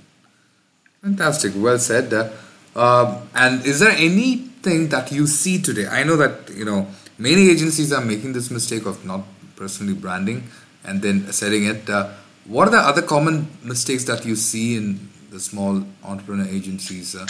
Fantastic. 1.02 1.54
Well 1.56 1.80
said. 1.80 2.13
Uh, 2.13 2.30
and 2.75 3.65
is 3.65 3.79
there 3.79 3.91
anything 3.91 4.89
that 4.89 5.11
you 5.11 5.27
see 5.27 5.61
today? 5.61 5.88
I 5.88 6.03
know 6.03 6.17
that 6.17 6.49
you 6.49 6.65
know 6.65 6.88
many 7.17 7.49
agencies 7.49 7.93
are 7.93 8.03
making 8.03 8.33
this 8.33 8.51
mistake 8.51 8.85
of 8.85 9.05
not 9.05 9.21
personally 9.55 9.93
branding 9.93 10.43
and 10.83 11.01
then 11.01 11.31
selling 11.31 11.65
it. 11.65 11.89
Uh, 11.89 12.09
what 12.45 12.67
are 12.67 12.71
the 12.71 12.77
other 12.77 13.01
common 13.01 13.47
mistakes 13.63 14.03
that 14.05 14.25
you 14.25 14.35
see 14.35 14.75
in 14.75 15.09
the 15.31 15.39
small 15.39 15.83
entrepreneur 16.03 16.47
agencies 16.47 17.15
uh, 17.15 17.25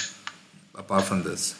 apart 0.77 1.03
from 1.03 1.23
this? 1.23 1.59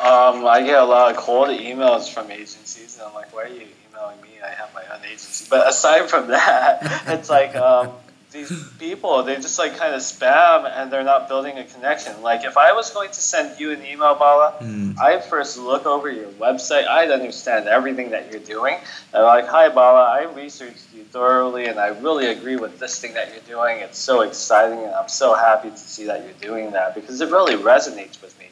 Um, 0.00 0.46
I 0.46 0.62
get 0.62 0.78
a 0.78 0.84
lot 0.84 1.10
of 1.10 1.16
cold 1.16 1.48
emails 1.48 2.12
from 2.12 2.30
agencies, 2.30 2.98
and 2.98 3.08
I'm 3.08 3.14
like, 3.14 3.34
why 3.34 3.44
are 3.44 3.48
you 3.48 3.66
emailing 3.90 4.20
me? 4.20 4.28
I 4.44 4.50
have 4.50 4.72
my 4.72 4.84
own 4.94 5.04
agency. 5.04 5.46
But 5.50 5.66
aside 5.66 6.08
from 6.08 6.28
that, 6.28 6.78
it's 7.08 7.28
like 7.28 7.56
um, 7.56 7.90
these 8.30 8.52
people 8.78 9.22
they 9.22 9.36
just 9.36 9.58
like 9.58 9.76
kind 9.76 9.94
of 9.94 10.00
spam 10.00 10.70
and 10.76 10.92
they're 10.92 11.04
not 11.04 11.28
building 11.28 11.58
a 11.58 11.64
connection. 11.64 12.20
Like 12.22 12.44
if 12.44 12.56
I 12.56 12.72
was 12.72 12.90
going 12.90 13.08
to 13.10 13.20
send 13.20 13.58
you 13.58 13.72
an 13.72 13.84
email, 13.84 14.14
Bala, 14.14 14.54
mm. 14.60 14.98
I'd 14.98 15.24
first 15.24 15.58
look 15.58 15.86
over 15.86 16.10
your 16.10 16.28
website. 16.32 16.86
I'd 16.86 17.10
understand 17.10 17.68
everything 17.68 18.10
that 18.10 18.30
you're 18.30 18.42
doing. 18.42 18.76
And 19.14 19.22
like, 19.24 19.46
hi 19.46 19.68
Bala, 19.68 20.04
I 20.04 20.24
researched 20.34 20.94
you 20.94 21.04
thoroughly 21.04 21.66
and 21.66 21.78
I 21.78 21.88
really 21.88 22.26
agree 22.26 22.56
with 22.56 22.78
this 22.78 23.00
thing 23.00 23.14
that 23.14 23.32
you're 23.32 23.56
doing. 23.58 23.78
It's 23.78 23.98
so 23.98 24.20
exciting 24.22 24.78
and 24.78 24.94
I'm 24.94 25.08
so 25.08 25.34
happy 25.34 25.70
to 25.70 25.76
see 25.76 26.04
that 26.04 26.24
you're 26.24 26.52
doing 26.52 26.72
that 26.72 26.94
because 26.94 27.20
it 27.20 27.30
really 27.30 27.54
resonates 27.54 28.20
with 28.20 28.38
me. 28.38 28.47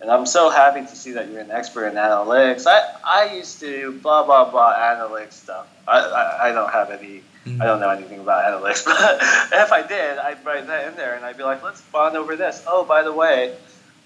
And 0.00 0.10
I'm 0.10 0.24
so 0.26 0.48
happy 0.48 0.80
to 0.80 0.96
see 0.96 1.12
that 1.12 1.30
you're 1.30 1.40
an 1.40 1.50
expert 1.50 1.88
in 1.88 1.94
analytics. 1.94 2.66
I, 2.66 2.94
I 3.04 3.34
used 3.34 3.60
to 3.60 3.92
blah 4.02 4.24
blah 4.24 4.50
blah 4.50 4.74
analytics 4.74 5.34
stuff. 5.34 5.68
I, 5.86 5.98
I, 5.98 6.48
I 6.48 6.52
don't 6.52 6.70
have 6.70 6.90
any 6.90 7.22
Mm-hmm. 7.46 7.62
I 7.62 7.64
don't 7.64 7.80
know 7.80 7.88
anything 7.88 8.20
about 8.20 8.44
analytics, 8.44 8.84
but 8.84 9.18
if 9.52 9.72
I 9.72 9.80
did, 9.80 10.18
I'd 10.18 10.44
write 10.44 10.66
that 10.66 10.88
in 10.88 10.96
there 10.96 11.14
and 11.14 11.24
I'd 11.24 11.38
be 11.38 11.42
like, 11.42 11.62
let's 11.62 11.80
bond 11.80 12.16
over 12.16 12.36
this. 12.36 12.62
Oh, 12.66 12.84
by 12.84 13.02
the 13.02 13.12
way, 13.12 13.56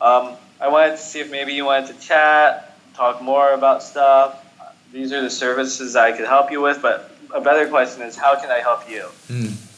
um, 0.01 0.37
I 0.61 0.69
wanted 0.69 0.93
to 0.93 0.99
see 0.99 1.19
if 1.19 1.33
maybe 1.33 1.53
you 1.53 1.65
wanted 1.65 1.95
to 1.95 2.01
chat, 2.01 2.79
talk 2.95 3.21
more 3.23 3.53
about 3.53 3.83
stuff. 3.83 4.41
These 4.93 5.13
are 5.13 5.21
the 5.21 5.31
services 5.31 5.97
I 5.97 6.13
could 6.13 6.27
help 6.27 6.53
you 6.53 6.61
with, 6.61 6.81
but 6.81 7.11
a 7.35 7.41
better 7.41 7.69
question 7.69 8.03
is, 8.03 8.17
how 8.17 8.41
can 8.41 8.51
I 8.51 8.61
help 8.61 8.89
you? 8.89 9.09
Mm. 9.27 9.74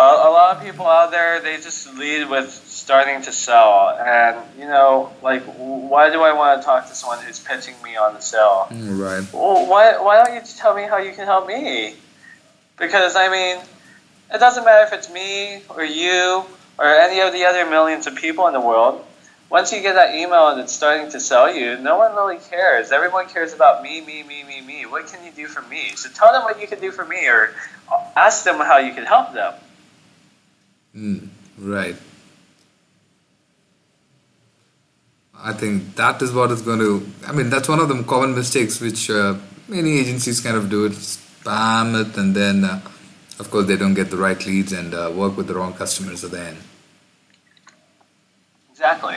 A 0.00 0.30
lot 0.30 0.56
of 0.56 0.62
people 0.62 0.86
out 0.86 1.10
there, 1.10 1.40
they 1.40 1.56
just 1.56 1.94
lead 1.94 2.30
with 2.30 2.50
starting 2.50 3.20
to 3.22 3.32
sell. 3.32 3.90
And, 3.90 4.38
you 4.58 4.64
know, 4.64 5.12
like, 5.22 5.42
why 5.42 6.10
do 6.10 6.22
I 6.22 6.32
want 6.32 6.60
to 6.60 6.64
talk 6.64 6.88
to 6.88 6.94
someone 6.94 7.18
who's 7.18 7.38
pitching 7.38 7.74
me 7.84 7.96
on 7.96 8.14
the 8.14 8.20
sell? 8.20 8.68
Mm, 8.70 8.98
right. 8.98 9.32
Well, 9.32 9.66
why, 9.66 10.00
why 10.00 10.24
don't 10.24 10.34
you 10.34 10.40
tell 10.56 10.74
me 10.74 10.84
how 10.84 10.96
you 10.96 11.12
can 11.12 11.26
help 11.26 11.46
me? 11.46 11.96
Because, 12.78 13.14
I 13.14 13.28
mean, 13.28 13.62
it 14.32 14.38
doesn't 14.38 14.64
matter 14.64 14.86
if 14.86 14.92
it's 14.94 15.12
me 15.12 15.60
or 15.68 15.84
you 15.84 16.44
or 16.78 16.86
any 16.86 17.20
of 17.20 17.34
the 17.34 17.44
other 17.44 17.68
millions 17.68 18.06
of 18.06 18.16
people 18.16 18.46
in 18.46 18.54
the 18.54 18.60
world. 18.60 19.04
Once 19.50 19.70
you 19.70 19.82
get 19.82 19.96
that 19.96 20.14
email 20.14 20.48
and 20.48 20.60
it's 20.62 20.72
starting 20.72 21.10
to 21.10 21.20
sell 21.20 21.54
you, 21.54 21.76
no 21.76 21.98
one 21.98 22.14
really 22.14 22.38
cares. 22.38 22.90
Everyone 22.90 23.26
cares 23.26 23.52
about 23.52 23.82
me, 23.82 24.00
me, 24.00 24.22
me, 24.22 24.44
me, 24.44 24.62
me. 24.62 24.86
What 24.86 25.08
can 25.08 25.22
you 25.26 25.32
do 25.32 25.46
for 25.46 25.60
me? 25.68 25.90
So 25.96 26.08
tell 26.08 26.32
them 26.32 26.44
what 26.44 26.58
you 26.58 26.66
can 26.66 26.80
do 26.80 26.90
for 26.90 27.04
me 27.04 27.26
or 27.28 27.50
ask 28.16 28.44
them 28.44 28.56
how 28.56 28.78
you 28.78 28.94
can 28.94 29.04
help 29.04 29.34
them. 29.34 29.52
Mm, 30.94 31.28
right. 31.58 31.96
I 35.42 35.52
think 35.52 35.94
that 35.96 36.20
is 36.20 36.32
what 36.32 36.50
is 36.50 36.62
going 36.62 36.80
to. 36.80 37.06
I 37.26 37.32
mean, 37.32 37.48
that's 37.48 37.68
one 37.68 37.78
of 37.78 37.88
the 37.88 38.02
common 38.02 38.34
mistakes 38.34 38.80
which 38.80 39.08
uh, 39.08 39.36
many 39.68 39.98
agencies 39.98 40.40
kind 40.40 40.56
of 40.56 40.68
do. 40.68 40.84
It 40.86 40.92
spam 40.92 41.98
it, 41.98 42.16
and 42.18 42.34
then, 42.34 42.64
uh, 42.64 42.80
of 43.38 43.50
course, 43.50 43.66
they 43.66 43.76
don't 43.76 43.94
get 43.94 44.10
the 44.10 44.18
right 44.18 44.44
leads 44.44 44.72
and 44.72 44.92
uh, 44.92 45.10
work 45.14 45.36
with 45.36 45.46
the 45.46 45.54
wrong 45.54 45.72
customers 45.72 46.24
at 46.24 46.32
the 46.32 46.40
end. 46.40 46.58
Exactly. 48.70 49.16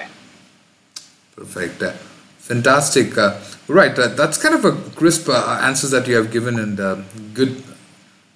Perfect. 1.36 1.81
Uh, 1.81 1.91
fantastic. 2.38 3.17
Uh, 3.17 3.39
right. 3.67 3.97
Uh, 3.97 4.07
that's 4.09 4.38
kind 4.38 4.55
of 4.55 4.63
a 4.63 4.71
crisp 4.91 5.27
answers 5.29 5.91
that 5.91 6.07
you 6.07 6.15
have 6.15 6.31
given, 6.31 6.57
and 6.59 6.77
good 7.33 7.62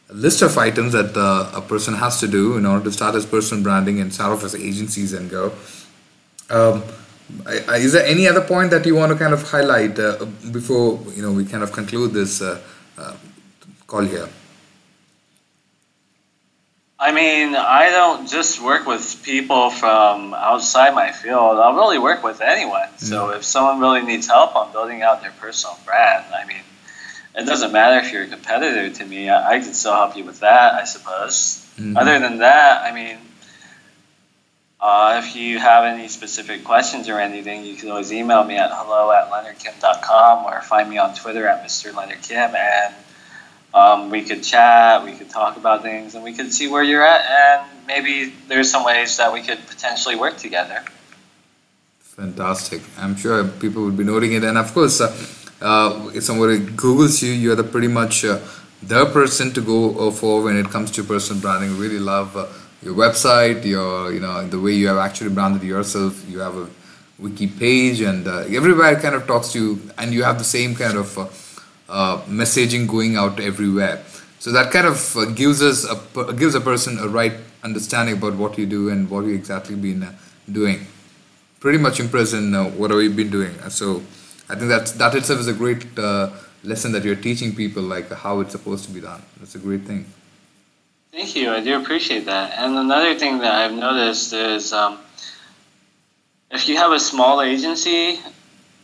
list 0.10 0.42
of 0.42 0.58
items 0.58 0.94
that 0.94 1.16
a 1.54 1.62
person 1.62 1.94
has 1.96 2.20
to 2.20 2.28
do 2.28 2.58
in 2.58 2.66
order 2.66 2.84
to 2.86 2.92
start 2.92 3.16
his 3.16 3.26
personal 3.26 3.64
branding 3.64 4.00
and 4.00 4.14
start 4.14 4.32
off 4.32 4.42
his 4.42 4.56
agencies 4.56 5.14
and 5.14 5.30
go. 5.30 5.52
Um, 6.50 6.84
is 7.48 7.92
there 7.92 8.06
any 8.06 8.28
other 8.28 8.42
point 8.42 8.72
that 8.72 8.86
you 8.86 8.96
want 8.96 9.12
to 9.12 9.18
kind 9.18 9.34
of 9.34 9.44
highlight 9.44 10.00
uh, 10.00 10.26
before 10.52 11.00
you 11.14 11.22
know 11.22 11.32
we 11.32 11.46
kind 11.46 11.64
of 11.64 11.72
conclude 11.72 12.14
this 12.14 12.42
uh, 12.42 12.62
uh, 12.98 13.16
call 13.86 14.02
here? 14.02 14.30
I 17.00 17.12
mean, 17.12 17.54
I 17.54 17.90
don't 17.92 18.28
just 18.28 18.60
work 18.62 18.88
with 18.88 19.22
people 19.24 19.70
from 19.70 20.34
outside 20.34 20.96
my 20.96 21.12
field. 21.12 21.60
I'll 21.60 21.76
really 21.76 22.00
work 22.00 22.24
with 22.24 22.42
anyone. 22.42 22.82
Mm-hmm. 22.82 23.06
So 23.06 23.30
if 23.32 23.44
someone 23.44 23.80
really 23.80 24.02
needs 24.02 24.28
help 24.28 24.56
on 24.56 24.72
building 24.72 25.04
out 25.04 25.22
their 25.22 25.34
personal 25.40 25.78
brand, 25.86 26.26
I 26.34 26.46
mean, 26.46 26.64
it 27.38 27.46
doesn't 27.46 27.72
matter 27.72 28.04
if 28.04 28.12
you're 28.12 28.24
a 28.24 28.28
competitor 28.28 28.90
to 28.90 29.06
me. 29.06 29.30
I, 29.30 29.58
I 29.58 29.60
can 29.60 29.74
still 29.74 29.94
help 29.94 30.18
you 30.18 30.24
with 30.24 30.40
that, 30.40 30.74
I 30.74 30.86
suppose. 30.86 31.64
Mm-hmm. 31.78 31.96
Other 31.96 32.20
than 32.20 32.40
that, 32.40 32.84
I 32.84 32.96
mean, 32.96 33.18
uh, 34.82 35.22
if 35.24 35.36
you 35.36 35.60
have 35.60 35.86
any 35.86 36.08
specific 36.08 36.64
questions 36.64 37.10
or 37.10 37.20
anything, 37.20 37.64
you 37.64 37.76
can 37.76 37.90
always 37.90 38.12
email 38.12 38.44
me 38.44 38.58
at 38.58 38.72
hello 38.74 39.12
at 39.12 39.30
leonardkim.com 39.30 40.46
or 40.46 40.62
find 40.62 40.90
me 40.90 40.98
on 40.98 41.14
Twitter 41.14 41.48
at 41.48 41.64
Mr. 41.64 41.94
Leonard 41.94 42.24
Kim. 42.24 42.56
And 42.56 42.96
um, 43.74 44.10
we 44.10 44.24
could 44.24 44.44
chat, 44.44 45.04
we 45.04 45.14
could 45.14 45.30
talk 45.30 45.58
about 45.58 45.84
things, 45.84 46.16
and 46.16 46.24
we 46.24 46.34
could 46.34 46.52
see 46.52 46.68
where 46.68 46.84
you're 46.84 47.06
at. 47.06 47.22
And 47.62 47.88
maybe 47.88 48.34
there's 48.48 48.72
some 48.72 48.84
ways 48.84 49.18
that 49.18 49.32
we 49.32 49.42
could 49.44 49.60
potentially 49.68 50.16
work 50.16 50.38
together. 50.38 50.84
Fantastic. 52.00 52.82
I'm 52.98 53.16
sure 53.16 53.44
people 53.48 53.84
would 53.84 53.98
be 53.98 54.04
noting 54.04 54.34
it. 54.34 54.44
And 54.44 54.58
of 54.58 54.74
course, 54.74 55.02
uh, 55.02 55.16
uh, 55.62 56.12
if 56.14 56.24
somebody 56.24 56.60
Googles 56.60 57.22
you, 57.22 57.32
you're 57.32 57.56
the 57.56 57.64
pretty 57.64 57.88
much 57.88 58.26
uh, 58.26 58.40
the 58.84 59.06
person 59.08 59.52
to 59.54 59.62
go 59.62 60.12
for 60.12 60.44
when 60.44 60.58
it 60.58 60.68
comes 60.68 60.92
to 60.92 61.04
personal 61.04 61.42
branding. 61.42 61.78
Really 61.78 62.00
love 62.00 62.36
uh, 62.38 62.48
your 62.82 62.96
website, 62.96 63.66
your 63.66 64.14
you 64.14 64.20
know 64.20 64.48
the 64.48 64.60
way 64.60 64.72
you 64.72 64.88
have 64.88 64.98
actually 64.98 65.32
branded 65.32 65.64
yourself. 65.64 66.24
You 66.30 66.40
have 66.40 66.56
a 66.56 66.68
wiki 67.20 67.48
page, 67.48 68.02
and 68.02 68.28
uh, 68.28 68.40
everywhere 68.50 69.00
kind 69.00 69.16
of 69.16 69.26
talks 69.26 69.52
to 69.54 69.60
you, 69.60 69.82
and 69.98 70.14
you 70.14 70.24
have 70.24 70.38
the 70.38 70.44
same 70.44 70.76
kind 70.76 70.98
of 70.98 71.18
uh, 71.18 71.28
uh, 71.90 72.22
messaging 72.24 72.88
going 72.88 73.16
out 73.16 73.40
everywhere. 73.40 74.04
So 74.40 74.52
that 74.52 74.72
kind 74.72 74.86
of 74.86 75.18
uh, 75.18 75.26
gives 75.26 75.62
us 75.62 75.86
a 75.86 76.34
gives 76.34 76.56
a 76.56 76.62
person 76.62 77.00
a 77.00 77.08
right 77.08 77.34
understanding 77.64 78.18
about 78.18 78.36
what 78.36 78.58
you 78.58 78.66
do 78.66 78.90
and 78.90 79.10
what 79.10 79.26
you 79.26 79.34
exactly 79.34 79.76
been 79.76 80.04
uh, 80.04 80.14
doing. 80.52 80.86
Pretty 81.60 81.80
much 81.80 82.00
impressed 82.00 82.36
in 82.36 82.54
uh, 82.54 82.66
whatever 82.72 83.02
you've 83.02 83.16
been 83.16 83.32
doing. 83.32 83.58
So 83.70 84.04
I 84.50 84.56
think 84.56 84.70
that 84.70 84.88
that 84.98 85.16
itself 85.16 85.40
is 85.40 85.48
a 85.48 85.54
great 85.54 85.86
lesson 86.64 86.92
that 86.94 87.04
you're 87.04 87.16
teaching 87.16 87.56
people, 87.56 87.84
like 87.84 88.12
how 88.12 88.40
it's 88.40 88.52
supposed 88.52 88.86
to 88.86 88.92
be 88.92 89.02
done. 89.02 89.22
That's 89.40 89.56
a 89.56 89.60
great 89.60 89.84
thing. 89.84 90.06
Thank 91.12 91.36
you. 91.36 91.52
I 91.52 91.62
do 91.62 91.80
appreciate 91.82 92.26
that. 92.26 92.58
And 92.58 92.78
another 92.78 93.16
thing 93.16 93.40
that 93.40 93.54
I've 93.54 93.74
noticed 93.74 94.34
is 94.34 94.72
um, 94.74 95.00
if 96.52 96.70
you 96.70 96.78
have 96.78 96.92
a 96.92 97.00
small 97.00 97.42
agency, 97.42 98.20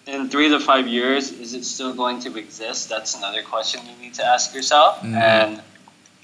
in 0.06 0.30
three 0.30 0.50
to 0.50 0.60
five 0.60 0.88
years, 0.88 1.32
is 1.32 1.54
it 1.54 1.64
still 1.64 1.94
going 1.94 2.20
to 2.22 2.38
exist? 2.38 2.90
That's 2.90 3.16
another 3.16 3.42
question 3.42 3.82
you 3.86 3.96
need 4.04 4.14
to 4.16 4.26
ask 4.26 4.54
yourself. 4.54 4.98
Mm-hmm. 4.98 5.16
And 5.16 5.62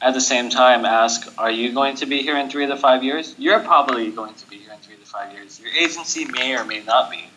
at 0.01 0.13
the 0.13 0.21
same 0.21 0.49
time, 0.49 0.83
ask, 0.83 1.31
are 1.37 1.51
you 1.51 1.73
going 1.73 1.95
to 1.97 2.05
be 2.05 2.21
here 2.21 2.37
in 2.37 2.49
three 2.49 2.67
to 2.67 2.75
five 2.75 3.03
years? 3.03 3.35
You're 3.37 3.61
probably 3.61 4.11
going 4.11 4.33
to 4.33 4.49
be 4.49 4.57
here 4.57 4.73
in 4.73 4.79
three 4.79 4.97
to 4.97 5.05
five 5.05 5.31
years. 5.33 5.59
Your 5.59 5.71
agency 5.71 6.25
may 6.25 6.57
or 6.57 6.65
may 6.65 6.81
not 6.83 7.09
be. 7.09 7.28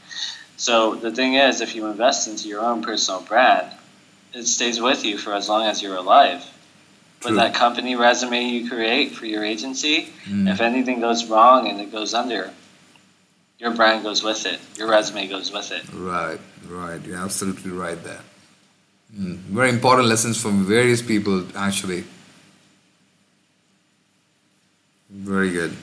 So 0.63 0.95
the 0.95 1.11
thing 1.11 1.35
is, 1.35 1.61
if 1.61 1.75
you 1.75 1.87
invest 1.87 2.29
into 2.29 2.47
your 2.47 2.61
own 2.61 2.83
personal 2.83 3.21
brand, 3.21 3.67
it 4.33 4.45
stays 4.45 4.81
with 4.81 5.05
you 5.05 5.19
for 5.19 5.35
as 5.35 5.49
long 5.49 5.67
as 5.67 5.83
you're 5.83 5.97
alive. 5.97 6.41
with 7.25 7.35
that 7.35 7.53
company 7.55 7.97
resume 7.97 8.47
you 8.47 8.69
create 8.69 9.11
for 9.11 9.27
your 9.27 9.45
agency. 9.45 10.09
Mm. 10.25 10.49
If 10.53 10.61
anything 10.61 11.01
goes 11.01 11.27
wrong 11.27 11.69
and 11.69 11.81
it 11.81 11.91
goes 11.91 12.15
under, 12.15 12.53
your 13.59 13.73
brand 13.73 14.05
goes 14.05 14.23
with 14.23 14.47
it. 14.47 14.61
Your 14.79 14.89
resume 14.89 15.27
goes 15.27 15.53
with 15.53 15.73
it. 15.73 15.83
Right, 15.93 16.39
right. 16.69 17.05
You're 17.05 17.19
absolutely 17.19 17.73
right 17.73 18.01
there. 18.05 18.25
Mm. 19.19 19.39
Very 19.59 19.71
important 19.71 20.07
lessons 20.07 20.41
from 20.41 20.65
various 20.65 21.03
people, 21.03 21.45
actually. 21.57 22.05
Very 25.11 25.51
good. 25.51 25.77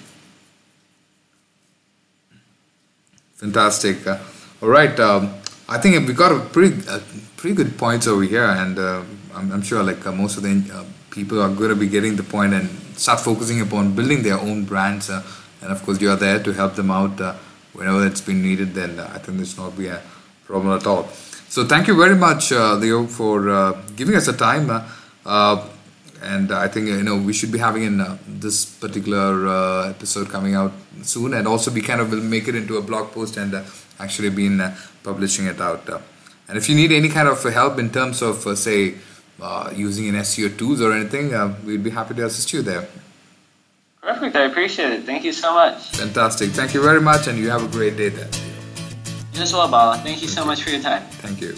Fantastic. 3.35 3.97
Uh, 4.61 4.65
all 4.65 4.69
right. 4.69 4.99
Um, 4.99 5.33
I 5.67 5.77
think 5.77 6.07
we 6.07 6.13
got 6.13 6.31
a 6.31 6.39
pretty, 6.39 6.87
uh, 6.87 6.99
pretty 7.37 7.55
good 7.55 7.77
points 7.77 8.07
over 8.07 8.23
here, 8.23 8.45
and 8.45 8.79
uh, 8.79 9.03
I'm, 9.35 9.51
I'm, 9.51 9.61
sure 9.61 9.83
like 9.83 10.05
uh, 10.05 10.11
most 10.11 10.37
of 10.37 10.43
the 10.43 10.73
uh, 10.73 10.83
people 11.11 11.41
are 11.41 11.49
going 11.49 11.69
to 11.69 11.75
be 11.75 11.87
getting 11.87 12.15
the 12.15 12.23
point 12.23 12.53
and 12.53 12.69
start 12.97 13.19
focusing 13.19 13.61
upon 13.61 13.95
building 13.95 14.23
their 14.23 14.39
own 14.39 14.65
brands. 14.65 15.09
Uh, 15.09 15.23
and 15.61 15.71
of 15.71 15.83
course, 15.83 16.01
you 16.01 16.09
are 16.09 16.15
there 16.15 16.41
to 16.41 16.53
help 16.53 16.75
them 16.75 16.89
out 16.89 17.19
whenever 17.73 18.05
it's 18.05 18.21
been 18.21 18.41
needed. 18.41 18.73
Then 18.73 18.99
I 18.99 19.19
think 19.19 19.37
this 19.37 19.57
will 19.57 19.65
not 19.65 19.77
be 19.77 19.87
a 19.87 20.01
problem 20.45 20.75
at 20.77 20.87
all. 20.87 21.07
So 21.49 21.65
thank 21.65 21.87
you 21.87 21.97
very 21.97 22.15
much, 22.15 22.51
Leo, 22.51 23.05
for 23.07 23.75
giving 23.95 24.15
us 24.15 24.27
a 24.27 24.33
time 24.33 24.67
and 26.21 26.51
I 26.51 26.67
think 26.67 26.87
you 26.87 27.03
know 27.03 27.17
we 27.17 27.33
should 27.33 27.51
be 27.51 27.59
having 27.59 27.83
in 27.83 28.01
uh, 28.01 28.17
this 28.27 28.65
particular 28.65 29.47
uh, 29.47 29.89
episode 29.89 30.29
coming 30.29 30.55
out 30.55 30.73
soon, 31.03 31.33
and 31.33 31.47
also 31.47 31.71
we 31.71 31.81
kind 31.81 32.01
of 32.01 32.11
will 32.11 32.21
make 32.21 32.47
it 32.47 32.55
into 32.55 32.77
a 32.77 32.81
blog 32.81 33.11
post 33.11 33.37
and 33.37 33.53
uh, 33.53 33.63
actually 33.99 34.29
been 34.29 34.61
uh, 34.61 34.75
publishing 35.03 35.45
it 35.45 35.59
out. 35.61 35.87
Uh. 35.89 35.99
and 36.47 36.57
if 36.57 36.67
you 36.69 36.75
need 36.75 36.91
any 36.91 37.09
kind 37.09 37.27
of 37.27 37.41
help 37.43 37.79
in 37.79 37.89
terms 37.89 38.21
of 38.21 38.45
uh, 38.47 38.55
say 38.55 38.95
using 39.75 40.09
an 40.09 40.15
SEO 40.15 40.57
tools 40.57 40.81
or 40.81 40.91
anything, 40.93 41.31
we'd 41.65 41.83
be 41.83 41.89
happy 41.89 42.13
to 42.13 42.25
assist 42.25 42.51
you 42.51 42.61
there. 42.61 42.87
Perfect. 44.01 44.35
I 44.35 44.45
appreciate 44.45 44.91
it. 44.91 45.03
Thank 45.03 45.23
you 45.23 45.31
so 45.31 45.53
much. 45.53 45.77
Fantastic. 45.91 46.49
Thank 46.51 46.73
you 46.73 46.81
very 46.81 47.01
much, 47.01 47.27
and 47.27 47.37
you 47.37 47.49
have 47.49 47.63
a 47.63 47.67
great 47.67 47.95
day 47.95 48.09
there. 48.09 48.29
You 49.33 49.41
as 49.41 49.53
well, 49.53 49.69
Bala. 49.69 49.97
Thank 49.99 50.21
you 50.21 50.27
so 50.27 50.43
much 50.45 50.63
for 50.63 50.71
your 50.71 50.81
time. 50.81 51.03
Thank 51.23 51.41
you. 51.41 51.55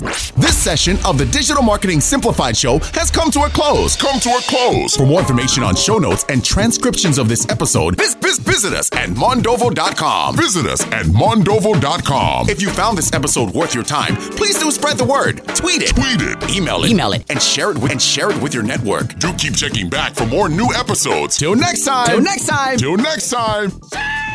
This 0.00 0.56
session 0.56 0.96
of 1.04 1.18
the 1.18 1.24
Digital 1.26 1.62
Marketing 1.62 2.00
Simplified 2.00 2.56
Show 2.56 2.78
has 2.94 3.10
come 3.10 3.30
to 3.30 3.42
a 3.42 3.48
close. 3.48 3.94
Come 3.94 4.18
to 4.20 4.30
a 4.30 4.40
close. 4.42 4.96
For 4.96 5.06
more 5.06 5.20
information 5.20 5.62
on 5.62 5.76
show 5.76 5.98
notes 5.98 6.24
and 6.28 6.44
transcriptions 6.44 7.16
of 7.18 7.28
this 7.28 7.48
episode, 7.48 7.96
visit, 7.96 8.20
visit 8.40 8.72
us 8.72 8.90
at 8.92 9.10
mondovo.com. 9.10 10.36
Visit 10.36 10.66
us 10.66 10.82
at 10.92 11.06
mondovo.com. 11.06 12.48
If 12.48 12.60
you 12.60 12.70
found 12.70 12.98
this 12.98 13.12
episode 13.12 13.54
worth 13.54 13.74
your 13.74 13.84
time, 13.84 14.16
please 14.16 14.58
do 14.58 14.70
spread 14.72 14.98
the 14.98 15.04
word. 15.04 15.46
Tweet 15.54 15.82
it. 15.82 15.90
Tweet 15.90 16.20
it. 16.20 16.56
Email 16.56 16.82
it. 16.82 16.90
Email 16.90 17.12
it. 17.12 17.24
And 17.30 17.40
share 17.40 17.70
it 17.70 17.78
with, 17.78 17.92
and 17.92 18.02
share 18.02 18.30
it 18.30 18.42
with 18.42 18.52
your 18.52 18.64
network. 18.64 19.16
Do 19.20 19.32
keep 19.34 19.54
checking 19.54 19.88
back 19.88 20.14
for 20.14 20.26
more 20.26 20.48
new 20.48 20.72
episodes. 20.74 21.36
Till 21.36 21.54
next 21.54 21.84
time. 21.84 22.06
Till 22.06 22.20
next 22.20 22.46
time. 22.46 22.78
Till 22.78 22.96
next 22.96 23.30
time. 23.30 24.33